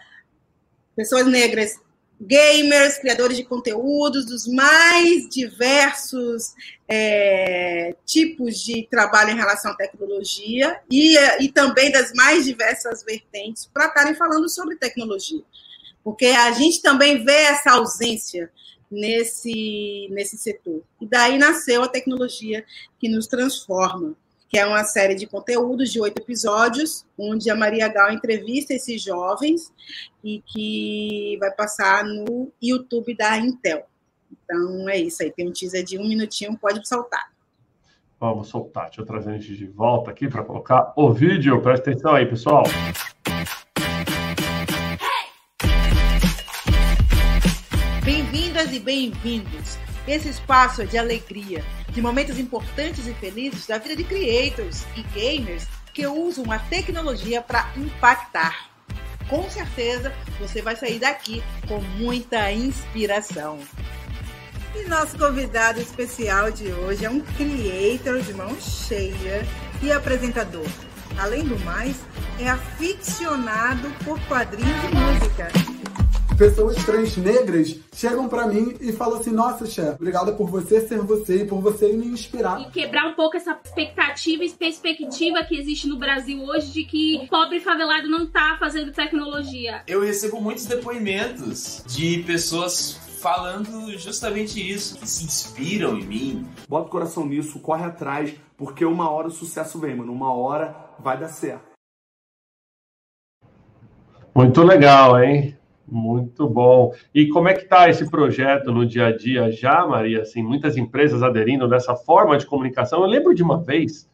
[0.96, 1.78] pessoas negras,
[2.20, 6.54] gamers, criadores de conteúdos, dos mais diversos
[6.88, 13.66] é, tipos de trabalho em relação à tecnologia e, e também das mais diversas vertentes
[13.66, 15.42] para estarem falando sobre tecnologia.
[16.02, 18.50] Porque a gente também vê essa ausência
[18.90, 20.82] nesse, nesse setor.
[21.00, 22.64] E daí nasceu a tecnologia
[22.98, 24.14] que nos transforma,
[24.48, 29.02] que é uma série de conteúdos de oito episódios, onde a Maria Gal entrevista esses
[29.02, 29.72] jovens
[30.22, 33.86] e que vai passar no YouTube da Intel.
[34.30, 37.32] Então é isso aí, tem um teaser de um minutinho, pode soltar.
[38.18, 38.86] Vamos soltar.
[38.86, 41.60] Deixa eu trazer a gente de volta aqui para colocar o vídeo.
[41.60, 42.64] Presta atenção aí, pessoal.
[48.02, 49.76] Bem-vindas e bem-vindos.
[50.08, 51.62] Esse espaço é de alegria,
[51.96, 57.40] de momentos importantes e felizes da vida de creators e gamers que usam a tecnologia
[57.40, 58.68] para impactar.
[59.30, 63.58] Com certeza você vai sair daqui com muita inspiração.
[64.74, 69.42] E nosso convidado especial de hoje é um creator de mão cheia
[69.82, 70.68] e apresentador.
[71.16, 71.96] Além do mais,
[72.38, 75.75] é aficionado por quadrinhos de música
[76.36, 81.00] pessoas trans negras chegam para mim e falam assim: Nossa, chefe, obrigada por você ser
[81.00, 82.60] você e por você me inspirar.
[82.60, 87.26] E quebrar um pouco essa expectativa e perspectiva que existe no Brasil hoje de que
[87.28, 89.82] pobre favelado não tá fazendo tecnologia.
[89.86, 96.46] Eu recebo muitos depoimentos de pessoas falando justamente isso, que se inspiram em mim.
[96.68, 100.12] Bota o coração nisso, corre atrás, porque uma hora o sucesso vem, mano.
[100.12, 101.74] Uma hora vai dar certo.
[104.34, 105.56] Muito legal, hein?
[105.88, 106.92] Muito bom.
[107.14, 110.22] E como é que está esse projeto no dia a dia já, Maria?
[110.22, 113.02] Assim, muitas empresas aderindo dessa forma de comunicação.
[113.02, 114.10] Eu lembro de uma vez,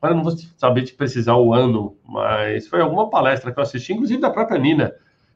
[0.00, 3.94] agora não vou saber te precisar o ano, mas foi alguma palestra que eu assisti,
[3.94, 4.92] inclusive da própria Nina,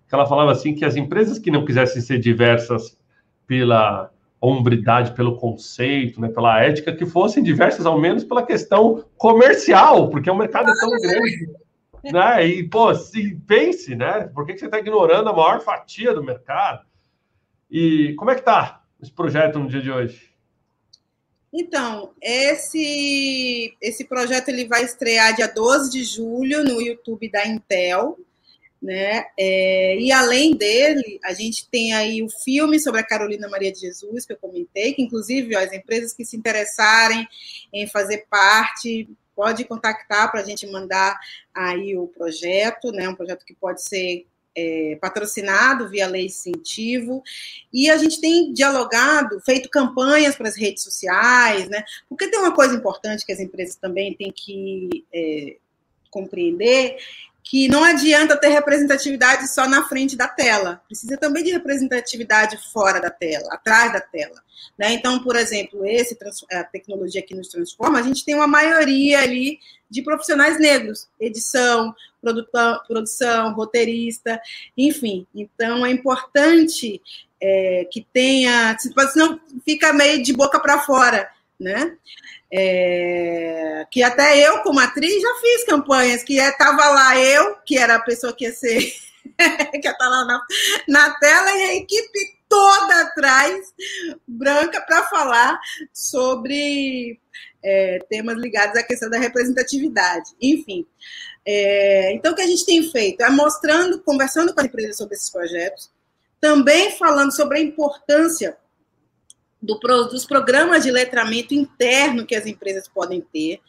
[0.06, 2.98] que ela falava assim que as empresas que não quisessem ser diversas
[3.46, 10.10] pela hombridade, pelo conceito, né, pela ética, que fossem diversas ao menos pela questão comercial,
[10.10, 11.61] porque o mercado é tão grande
[12.04, 12.46] né?
[12.46, 14.28] E, pô, se pense, né?
[14.34, 16.84] Por que, que você está ignorando a maior fatia do mercado?
[17.70, 20.32] E como é que tá esse projeto no dia de hoje?
[21.52, 28.18] Então, esse, esse projeto ele vai estrear dia 12 de julho no YouTube da Intel,
[28.80, 29.26] né?
[29.38, 33.80] É, e além dele, a gente tem aí o filme sobre a Carolina Maria de
[33.80, 37.28] Jesus, que eu comentei, que inclusive ó, as empresas que se interessarem
[37.72, 41.18] em fazer parte pode contactar para a gente mandar
[41.54, 43.08] aí o projeto, né?
[43.08, 47.22] Um projeto que pode ser é, patrocinado via lei incentivo,
[47.72, 51.84] e a gente tem dialogado, feito campanhas para as redes sociais, né?
[52.08, 55.56] Porque tem uma coisa importante que as empresas também têm que é,
[56.10, 56.98] compreender,
[57.52, 62.98] que não adianta ter representatividade só na frente da tela, precisa também de representatividade fora
[62.98, 64.42] da tela, atrás da tela.
[64.78, 64.94] Né?
[64.94, 66.16] Então, por exemplo, esse
[66.50, 69.58] a tecnologia que nos transforma, a gente tem uma maioria ali
[69.90, 74.40] de profissionais negros, edição, produção, produção roteirista,
[74.74, 75.26] enfim.
[75.34, 77.02] Então, é importante
[77.38, 78.74] é, que tenha,
[79.12, 81.28] senão fica meio de boca para fora
[81.58, 81.96] né?
[82.52, 87.78] É, que até eu, como atriz, já fiz campanhas, que estava é, lá eu, que
[87.78, 88.80] era a pessoa que ia ser,
[89.80, 90.42] que ia estar lá na,
[90.88, 93.72] na tela, e a equipe toda atrás,
[94.26, 95.58] branca, para falar
[95.92, 97.18] sobre
[97.62, 100.30] é, temas ligados à questão da representatividade.
[100.40, 100.86] Enfim.
[101.46, 105.14] É, então, o que a gente tem feito é mostrando, conversando com as empresas sobre
[105.14, 105.90] esses projetos,
[106.40, 108.56] também falando sobre a importância
[109.62, 113.60] do, dos programas de letramento interno que as empresas podem ter,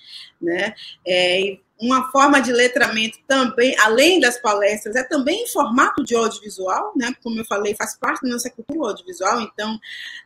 [0.42, 0.74] né?
[1.08, 6.94] É, uma forma de letramento também, além das palestras, é também em formato de audiovisual,
[6.96, 7.14] né?
[7.22, 9.80] Como eu falei, faz parte da nossa cultura audiovisual, então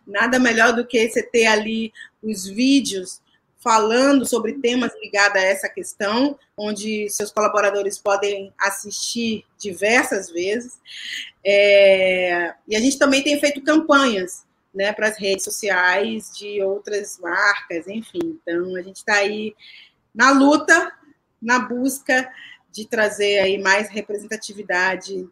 [0.05, 1.91] nada melhor do que você ter ali
[2.23, 3.21] os vídeos
[3.59, 10.79] falando sobre temas ligados a essa questão, onde seus colaboradores podem assistir diversas vezes.
[11.43, 14.46] É, e a gente também tem feito campanhas
[14.77, 18.39] né, para as redes sociais de outras marcas, enfim.
[18.41, 19.55] Então, a gente está aí
[20.13, 20.93] na luta,
[21.41, 22.31] na busca
[22.71, 25.27] de trazer aí mais representatividade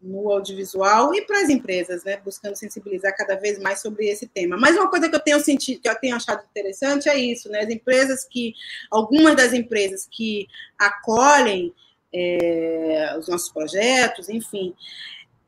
[0.00, 4.56] no audiovisual e para as empresas, né, buscando sensibilizar cada vez mais sobre esse tema.
[4.56, 7.60] Mas uma coisa que eu tenho sentido, que eu tenho achado interessante é isso, né,
[7.60, 8.54] as empresas que,
[8.88, 10.46] algumas das empresas que
[10.78, 11.74] acolhem
[12.14, 14.74] é, os nossos projetos, enfim,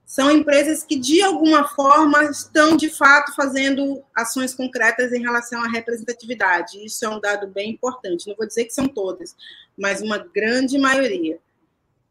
[0.09, 5.69] são empresas que, de alguma forma, estão, de fato, fazendo ações concretas em relação à
[5.69, 6.83] representatividade.
[6.83, 8.27] Isso é um dado bem importante.
[8.27, 9.37] Não vou dizer que são todas,
[9.77, 11.39] mas uma grande maioria.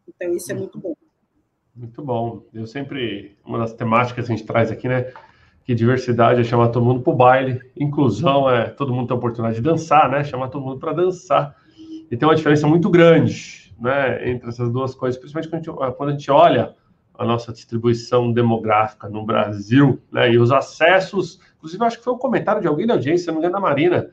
[0.08, 0.94] Então, isso é muito bom.
[1.76, 2.44] Muito bom.
[2.54, 5.12] Eu sempre, uma das temáticas que a gente traz aqui, né?
[5.66, 9.18] Que diversidade é chamar todo mundo para o baile, inclusão é todo mundo tem a
[9.18, 10.24] oportunidade de dançar, né?
[10.24, 11.56] Chamar todo mundo para dançar.
[12.12, 14.30] E tem uma diferença muito grande, né?
[14.30, 16.76] Entre essas duas coisas, principalmente quando a gente, quando a gente olha
[17.18, 20.32] a nossa distribuição demográfica no Brasil, né?
[20.32, 23.40] E os acessos, inclusive acho que foi um comentário de alguém da audiência, não me
[23.40, 24.10] engano, da Marina,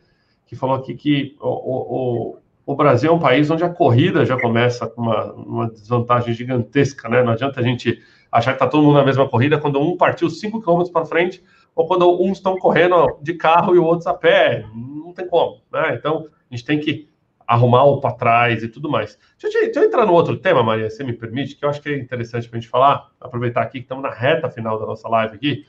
[0.47, 4.41] que falou aqui que o, o, o Brasil é um país onde a corrida já
[4.41, 7.23] começa com uma, uma desvantagem gigantesca, né?
[7.23, 8.01] Não adianta a gente
[8.31, 11.43] achar que está todo mundo na mesma corrida quando um partiu 5 km para frente
[11.75, 14.65] ou quando uns estão correndo de carro e outros a pé.
[14.75, 15.95] Não tem como, né?
[15.95, 17.09] Então, a gente tem que
[17.47, 19.19] arrumar o para trás e tudo mais.
[19.41, 21.81] Deixa eu, deixa eu, entrar no outro tema, Maria, se me permite, que eu acho
[21.81, 24.87] que é interessante para a gente falar, aproveitar aqui que estamos na reta final da
[24.87, 25.67] nossa live aqui,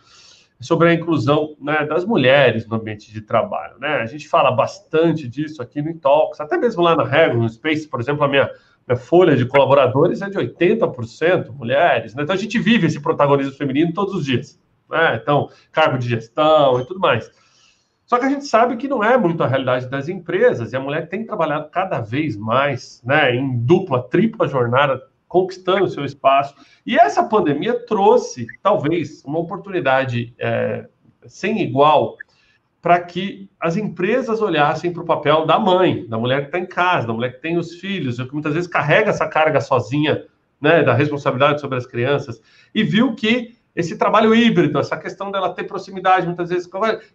[0.60, 3.78] sobre a inclusão né, das mulheres no ambiente de trabalho.
[3.80, 3.90] Né?
[3.98, 7.88] A gente fala bastante disso aqui no Intox, até mesmo lá na Rego, no Space,
[7.88, 8.50] por exemplo, a minha,
[8.88, 12.16] minha folha de colaboradores é de 80% mulheres.
[12.16, 12.24] Né?
[12.24, 14.60] Então a gente vive esse protagonismo feminino todos os dias.
[14.90, 15.20] Né?
[15.22, 17.30] Então, cargo de gestão e tudo mais.
[18.06, 20.80] Só que a gente sabe que não é muito a realidade das empresas, e a
[20.80, 26.56] mulher tem trabalhado cada vez mais, né, em dupla, tripla jornada, conquistando o seu espaço.
[26.86, 30.88] E essa pandemia trouxe, talvez, uma oportunidade é,
[31.26, 32.16] sem igual
[32.82, 36.68] para que as empresas olhassem para o papel da mãe, da mulher que está em
[36.68, 40.24] casa, da mulher que tem os filhos, que muitas vezes carrega essa carga sozinha,
[40.62, 42.40] né, da responsabilidade sobre as crianças,
[42.74, 46.70] e viu que esse trabalho híbrido, essa questão dela ter proximidade, muitas vezes,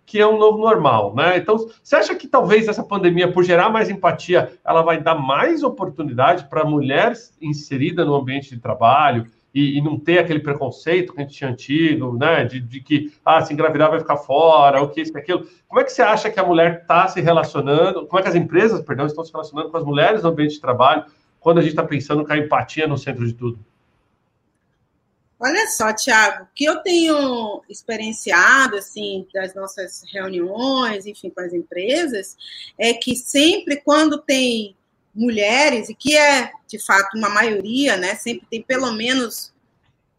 [0.04, 1.38] que é um novo normal, né?
[1.38, 5.62] Então, você acha que talvez essa pandemia, por gerar mais empatia, ela vai dar mais
[5.62, 11.20] oportunidade para mulheres inserida no ambiente de trabalho e, e, não ter aquele preconceito que
[11.20, 12.44] a gente tinha antigo, né?
[12.44, 15.46] De, de, que, ah, se engravidar vai ficar fora, ou que isso, que aquilo.
[15.66, 18.34] Como é que você acha que a mulher está se relacionando, como é que as
[18.34, 21.04] empresas, perdão, estão se relacionando com as mulheres no ambiente de trabalho,
[21.40, 23.58] quando a gente está pensando com a empatia no centro de tudo?
[25.42, 32.36] Olha só, Tiago, que eu tenho experienciado, assim, das nossas reuniões, enfim, com as empresas,
[32.78, 34.76] é que sempre quando tem
[35.14, 39.50] mulheres, e que é, de fato, uma maioria, né, sempre tem pelo menos,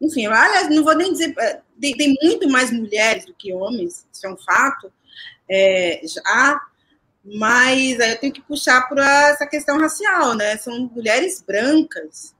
[0.02, 4.08] enfim, aliás, não vou nem dizer, é, tem, tem muito mais mulheres do que homens,
[4.12, 4.92] isso é um fato,
[5.48, 6.60] é, já,
[7.24, 12.34] mas aí eu tenho que puxar para essa questão racial, né, são mulheres brancas,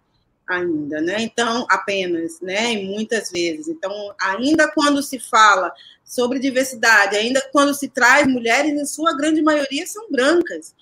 [0.52, 1.22] ainda, né?
[1.22, 2.74] Então, apenas, né?
[2.74, 3.68] E muitas vezes.
[3.68, 5.74] Então, ainda quando se fala
[6.04, 10.76] sobre diversidade, ainda quando se traz mulheres, em sua grande maioria são brancas.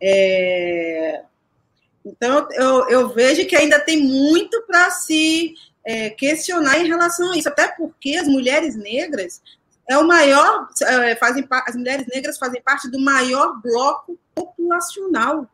[0.00, 1.22] É...
[2.04, 5.54] Então, eu, eu vejo que ainda tem muito para se
[5.84, 9.40] é, questionar em relação a isso, até porque as mulheres negras
[9.88, 15.48] é o maior, é, fazem as mulheres negras fazem parte do maior bloco populacional,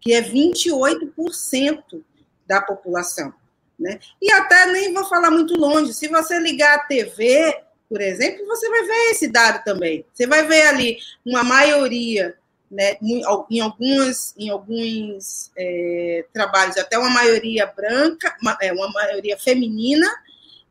[0.00, 2.02] que é 28%
[2.46, 3.32] da população.
[3.78, 3.98] Né?
[4.22, 8.68] E até nem vou falar muito longe, se você ligar a TV, por exemplo, você
[8.68, 10.04] vai ver esse dado também.
[10.12, 12.34] Você vai ver ali uma maioria,
[12.70, 19.38] né, em alguns, em alguns é, trabalhos, até uma maioria branca, uma, é, uma maioria
[19.38, 20.08] feminina,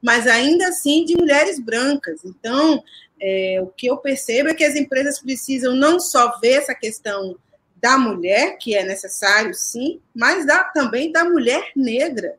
[0.01, 2.26] mas ainda assim de mulheres brancas.
[2.26, 2.84] Então,
[3.21, 7.38] é, o que eu percebo é que as empresas precisam não só ver essa questão
[7.84, 12.38] da mulher, que é necessário, sim, mas da, também da mulher negra,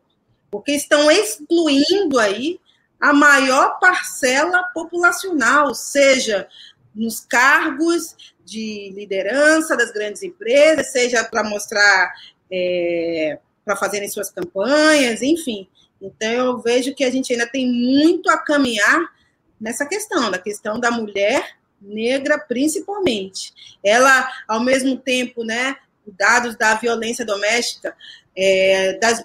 [0.50, 2.58] porque estão excluindo aí
[2.98, 6.48] a maior parcela populacional, seja
[6.94, 12.14] nos cargos de liderança das grandes empresas, seja para mostrar,
[12.50, 15.68] é, para fazerem suas campanhas, enfim.
[16.00, 19.12] Então, eu vejo que a gente ainda tem muito a caminhar
[19.60, 21.54] nessa questão, da questão da mulher
[21.84, 23.52] negra, principalmente.
[23.82, 25.76] Ela, ao mesmo tempo, né,
[26.06, 27.94] dados da violência doméstica,
[28.36, 29.24] é, das,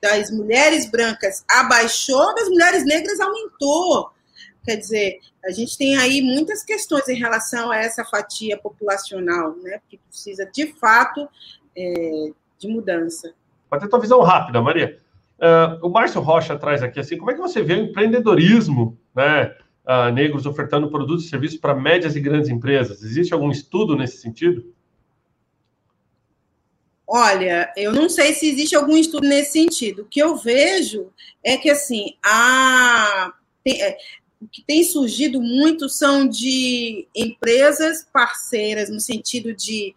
[0.00, 4.10] das mulheres brancas abaixou, das mulheres negras aumentou.
[4.64, 9.80] Quer dizer, a gente tem aí muitas questões em relação a essa fatia populacional, né,
[9.88, 11.28] que precisa, de fato,
[11.76, 13.32] é, de mudança.
[13.70, 14.98] Pode ter tua visão rápida, Maria.
[15.38, 19.54] Uh, o Márcio Rocha traz aqui assim, como é que você vê o empreendedorismo, né,
[19.86, 23.02] uh, negros ofertando produtos e serviços para médias e grandes empresas?
[23.02, 24.74] Existe algum estudo nesse sentido?
[27.06, 30.02] Olha, eu não sei se existe algum estudo nesse sentido.
[30.02, 31.12] O que eu vejo
[31.42, 33.32] é que assim, a,
[33.62, 33.96] tem, é,
[34.42, 39.94] o que tem surgido muito são de empresas parceiras, no sentido de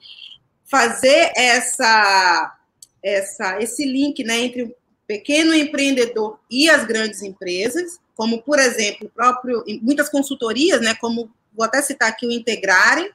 [0.66, 2.56] fazer essa,
[3.02, 4.76] essa, esse link né, entre o
[5.08, 11.65] pequeno empreendedor e as grandes empresas, como, por exemplo, próprio, muitas consultorias, né, como vou
[11.65, 13.09] até citar aqui o Integrare,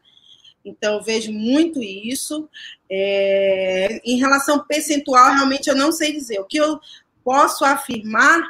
[0.65, 2.49] então, vejo muito isso.
[2.91, 6.41] É, em relação percentual, realmente eu não sei dizer.
[6.41, 6.81] O que eu
[7.23, 8.41] posso afirmar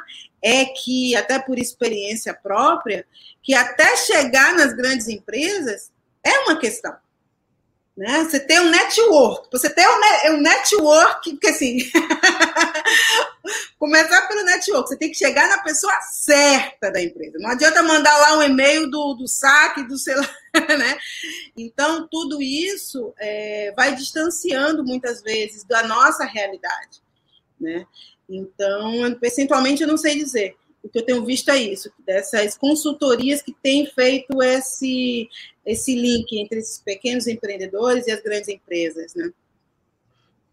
[0.41, 3.05] é que, até por experiência própria,
[3.43, 5.91] que até chegar nas grandes empresas
[6.23, 6.95] é uma questão.
[7.97, 8.23] Né?
[8.23, 9.85] Você tem um network, você tem
[10.31, 11.79] um network que assim
[13.77, 17.37] começar pelo network, você tem que chegar na pessoa certa da empresa.
[17.39, 20.27] Não adianta mandar lá um e-mail do, do saque, do sei lá,
[20.77, 20.97] né?
[21.55, 27.01] Então, tudo isso é, vai distanciando muitas vezes da nossa realidade,
[27.59, 27.85] né?
[28.27, 30.55] Então, percentualmente eu não sei dizer.
[30.83, 35.27] O que eu tenho visto é isso, dessas consultorias que têm feito esse,
[35.65, 39.31] esse link entre esses pequenos empreendedores e as grandes empresas, né?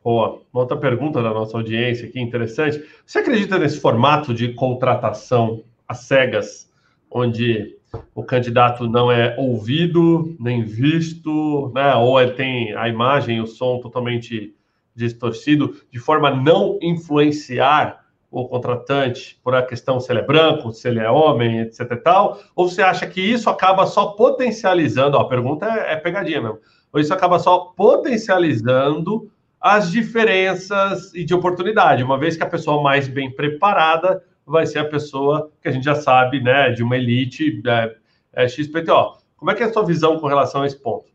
[0.02, 0.40] Boa.
[0.52, 2.84] Uma outra pergunta da nossa audiência aqui, interessante.
[3.06, 6.68] Você acredita nesse formato de contratação às cegas,
[7.10, 7.76] onde
[8.14, 11.94] o candidato não é ouvido, nem visto, né?
[11.94, 14.54] ou ele tem a imagem o som totalmente
[14.94, 20.72] distorcido, de forma a não influenciar o contratante por a questão se ele é branco,
[20.72, 22.40] se ele é homem, etc e tal?
[22.56, 26.58] Ou você acha que isso acaba só potencializando, ó, a pergunta é, é pegadinha mesmo,
[26.92, 29.30] ou isso acaba só potencializando
[29.62, 34.80] as diferenças e de oportunidade, uma vez que a pessoa mais bem preparada vai ser
[34.80, 37.96] a pessoa que a gente já sabe, né, de uma elite é,
[38.32, 39.18] é XPTO.
[39.36, 41.06] Como é que é a sua visão com relação a esse ponto?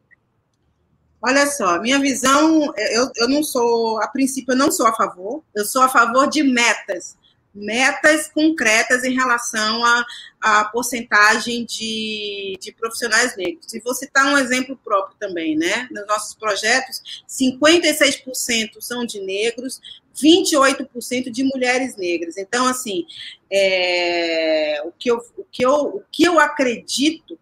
[1.22, 5.44] Olha só, minha visão, eu, eu não sou, a princípio, eu não sou a favor,
[5.54, 7.18] eu sou a favor de metas,
[7.54, 10.06] metas concretas em relação à,
[10.42, 13.74] à porcentagem de, de profissionais negros.
[13.74, 15.88] E vou citar um exemplo próprio também, né?
[15.92, 19.82] Nos nossos projetos, 56% são de negros,
[20.22, 22.38] 28% de mulheres negras.
[22.38, 23.06] Então, assim,
[23.52, 27.40] é, o, que eu, o, que eu, o que eu acredito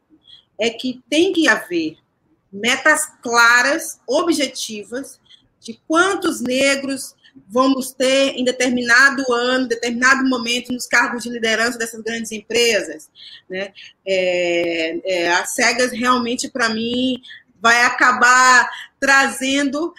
[0.60, 1.98] é que tem que haver
[2.52, 5.20] metas claras, objetivas,
[5.60, 7.16] de quantos negros
[7.48, 13.10] vamos ter em determinado ano, determinado momento nos cargos de liderança dessas grandes empresas.
[13.50, 13.74] Né?
[14.06, 17.22] É, é, realmente, para mim,
[17.62, 18.70] vai acabar
[19.00, 19.94] trazendo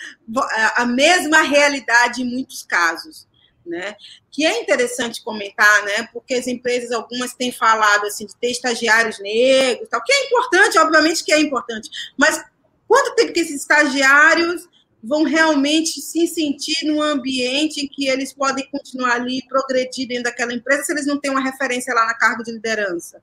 [0.77, 3.27] a mesma realidade em muitos casos.
[3.65, 3.97] Né?
[4.31, 6.09] Que é interessante comentar, né?
[6.13, 10.79] Porque as empresas, algumas têm falado assim, de ter estagiários negros, tal, que é importante,
[10.79, 12.45] obviamente que é importante, mas
[12.87, 14.69] quanto tempo que esses estagiários
[15.07, 20.53] vão realmente se sentir num ambiente em que eles podem continuar ali progredir dentro daquela
[20.53, 23.23] empresa se eles não têm uma referência lá na cargo de liderança?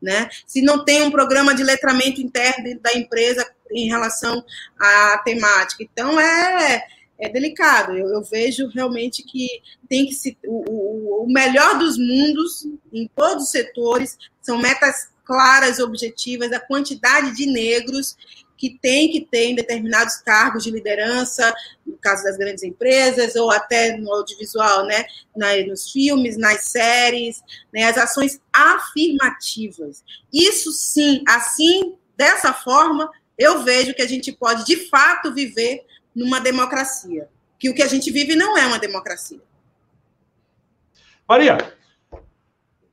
[0.00, 0.28] Né?
[0.46, 4.44] Se não tem um programa de letramento interno da empresa em relação
[4.78, 5.82] à temática.
[5.82, 6.84] Então, é,
[7.18, 7.96] é delicado.
[7.96, 9.48] Eu, eu, vejo realmente que
[9.88, 10.36] tem que se.
[10.44, 17.34] O, o, melhor dos mundos, em todos os setores, são metas claras, objetivas, a quantidade
[17.34, 18.16] de negros
[18.56, 21.52] que tem que ter em determinados cargos de liderança,
[21.84, 25.04] no caso das grandes empresas, ou até no audiovisual, né?
[25.66, 27.84] nos filmes, nas séries, né?
[27.84, 30.04] as ações afirmativas.
[30.32, 36.40] Isso sim, assim, dessa forma, eu vejo que a gente pode, de fato, viver numa
[36.40, 37.28] democracia.
[37.58, 39.40] Que o que a gente vive não é uma democracia.
[41.28, 41.58] Maria,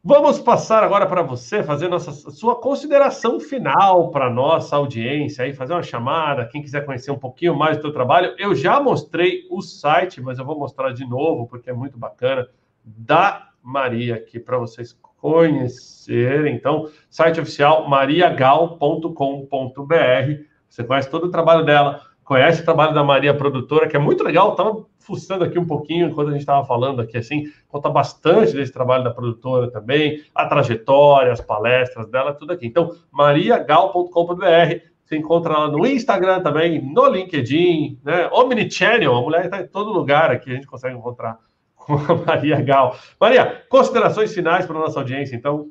[0.04, 5.74] Vamos passar agora para você fazer nossa sua consideração final para nossa audiência aí, fazer
[5.74, 8.34] uma chamada, quem quiser conhecer um pouquinho mais do teu trabalho.
[8.39, 12.47] Eu já mostrei o site, mas eu vou mostrar de novo porque é muito bacana
[12.84, 16.56] da Maria aqui para vocês conhecerem.
[16.56, 19.14] Então, site oficial mariagal.com.br.
[20.68, 24.24] Você conhece todo o trabalho dela, conhece o trabalho da Maria produtora, que é muito
[24.24, 24.51] legal.
[24.51, 28.72] Estava fuçando aqui um pouquinho enquanto a gente estava falando aqui, assim, conta bastante desse
[28.72, 32.67] trabalho da produtora também, a trajetória, as palestras dela, tudo aqui.
[32.67, 38.30] Então, mariagal.com.br, você encontra ela no Instagram também, no LinkedIn, né?
[38.32, 41.38] Omnichannel, a mulher está em todo lugar aqui, a gente consegue encontrar
[41.76, 42.95] com a Maria Gal.
[43.19, 45.69] Maria, considerações finais para a nossa audiência, então?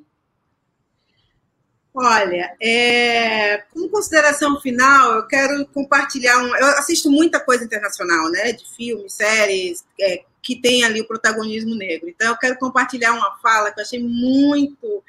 [2.02, 6.38] Olha, é, como consideração final, eu quero compartilhar.
[6.38, 8.52] Um, eu assisto muita coisa internacional, né?
[8.52, 12.08] De filmes, séries, é, que tem ali o protagonismo negro.
[12.08, 15.04] Então, eu quero compartilhar uma fala que eu achei muito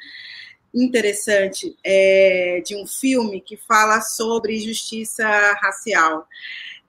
[0.74, 5.26] interessante é, de um filme que fala sobre justiça
[5.62, 6.28] racial.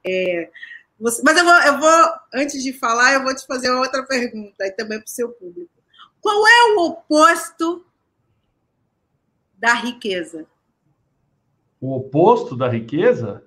[0.04, 0.50] É,
[0.98, 4.66] você, mas eu vou, eu vou, antes de falar, eu vou te fazer outra pergunta,
[4.66, 5.70] e também para o seu público.
[6.20, 7.84] Qual é o oposto
[9.62, 10.44] da riqueza?
[11.80, 13.44] O oposto da riqueza?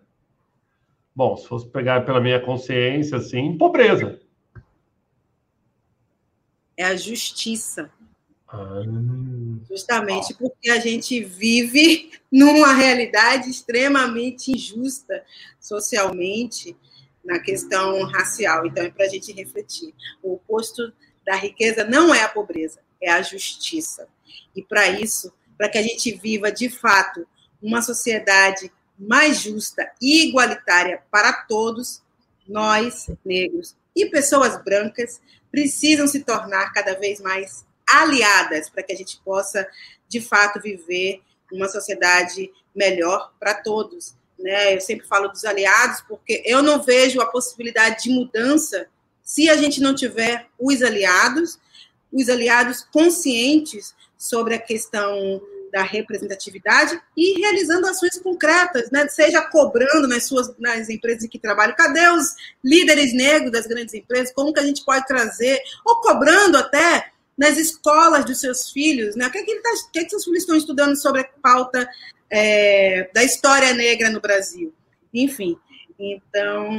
[1.13, 4.22] Bom, se fosse pegar pela minha consciência, assim, pobreza.
[6.78, 7.91] É a justiça.
[8.47, 8.82] Ah.
[9.70, 15.22] Justamente porque a gente vive numa realidade extremamente injusta
[15.59, 16.78] socialmente
[17.26, 18.66] na questão racial.
[18.66, 19.93] Então, é para a gente refletir.
[20.24, 20.93] O oposto
[21.26, 24.07] da riqueza não é a pobreza, é a justiça.
[24.55, 27.28] E para isso, para que a gente viva de fato
[27.62, 32.01] uma sociedade mais justa e igualitária para todos,
[32.47, 35.20] nós, negros e pessoas brancas,
[35.51, 39.68] precisam se tornar cada vez mais aliadas para que a gente possa,
[40.08, 44.16] de fato, viver uma sociedade melhor para todos.
[44.38, 44.76] Né?
[44.76, 48.88] Eu sempre falo dos aliados, porque eu não vejo a possibilidade de mudança
[49.24, 51.58] se a gente não tiver os aliados,
[52.16, 55.41] os aliados conscientes sobre a questão
[55.72, 59.05] da representatividade e realizando ações concretas, né?
[59.09, 63.93] seja cobrando nas suas nas empresas em que trabalham, cadê os líderes negros das grandes
[63.93, 69.18] empresas, como que a gente pode trazer, ou cobrando até nas escolas dos seus filhos,
[69.18, 69.28] né?
[69.28, 71.30] o que, é que, tá, o que, é que seus filhos estão estudando sobre a
[71.43, 71.86] pauta
[72.30, 74.74] é, da história negra no Brasil?
[75.16, 75.57] Enfim,
[75.97, 76.70] então,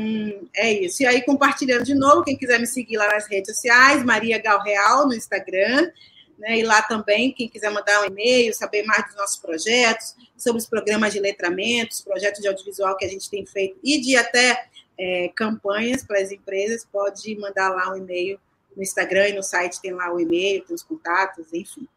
[0.54, 1.02] é isso.
[1.02, 4.62] E aí, compartilhando de novo, quem quiser me seguir lá nas redes sociais, Maria Gal
[4.62, 5.90] Real no Instagram,
[6.38, 6.58] né?
[6.58, 10.68] E lá também, quem quiser mandar um e-mail, saber mais dos nossos projetos, sobre os
[10.68, 14.68] programas de letramento, os projetos de audiovisual que a gente tem feito e de até
[14.98, 18.38] é, campanhas para as empresas, pode mandar lá um e-mail
[18.76, 21.88] no Instagram e no site tem lá o e-mail, tem os contatos, enfim.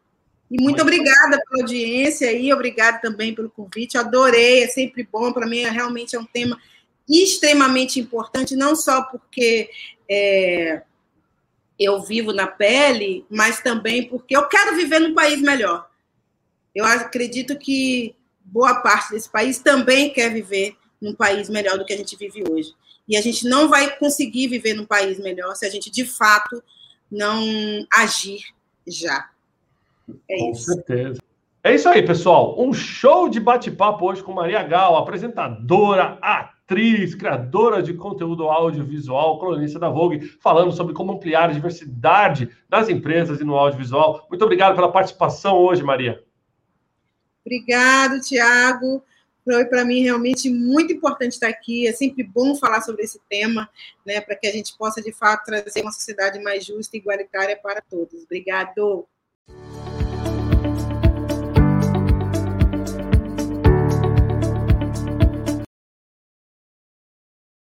[0.50, 1.42] E muito, muito obrigada bom.
[1.48, 3.96] pela audiência e obrigada também pelo convite.
[3.96, 5.32] adorei, é sempre bom.
[5.32, 6.60] Para mim, é, realmente é um tema
[7.08, 9.70] extremamente importante, não só porque
[10.08, 10.82] é,
[11.78, 15.88] eu vivo na pele, mas também porque eu quero viver num país melhor.
[16.74, 21.92] Eu acredito que boa parte desse país também quer viver num país melhor do que
[21.92, 22.74] a gente vive hoje.
[23.08, 26.62] E a gente não vai conseguir viver num país melhor se a gente, de fato,
[27.10, 28.40] não agir
[28.86, 29.30] já.
[30.28, 30.72] É com isso.
[30.72, 31.20] certeza.
[31.62, 32.58] É isso aí, pessoal.
[32.58, 39.78] Um show de bate-papo hoje com Maria Gal, apresentadora, atriz criadora de conteúdo audiovisual, colunista
[39.78, 44.26] da Vogue, falando sobre como ampliar a diversidade das empresas e no audiovisual.
[44.30, 46.24] Muito obrigado pela participação hoje, Maria.
[47.44, 49.02] Obrigado, Tiago.
[49.44, 51.86] Foi para mim realmente muito importante estar aqui.
[51.86, 53.68] É sempre bom falar sobre esse tema,
[54.06, 57.58] né, para que a gente possa de fato trazer uma sociedade mais justa e igualitária
[57.60, 58.22] para todos.
[58.22, 59.06] Obrigado.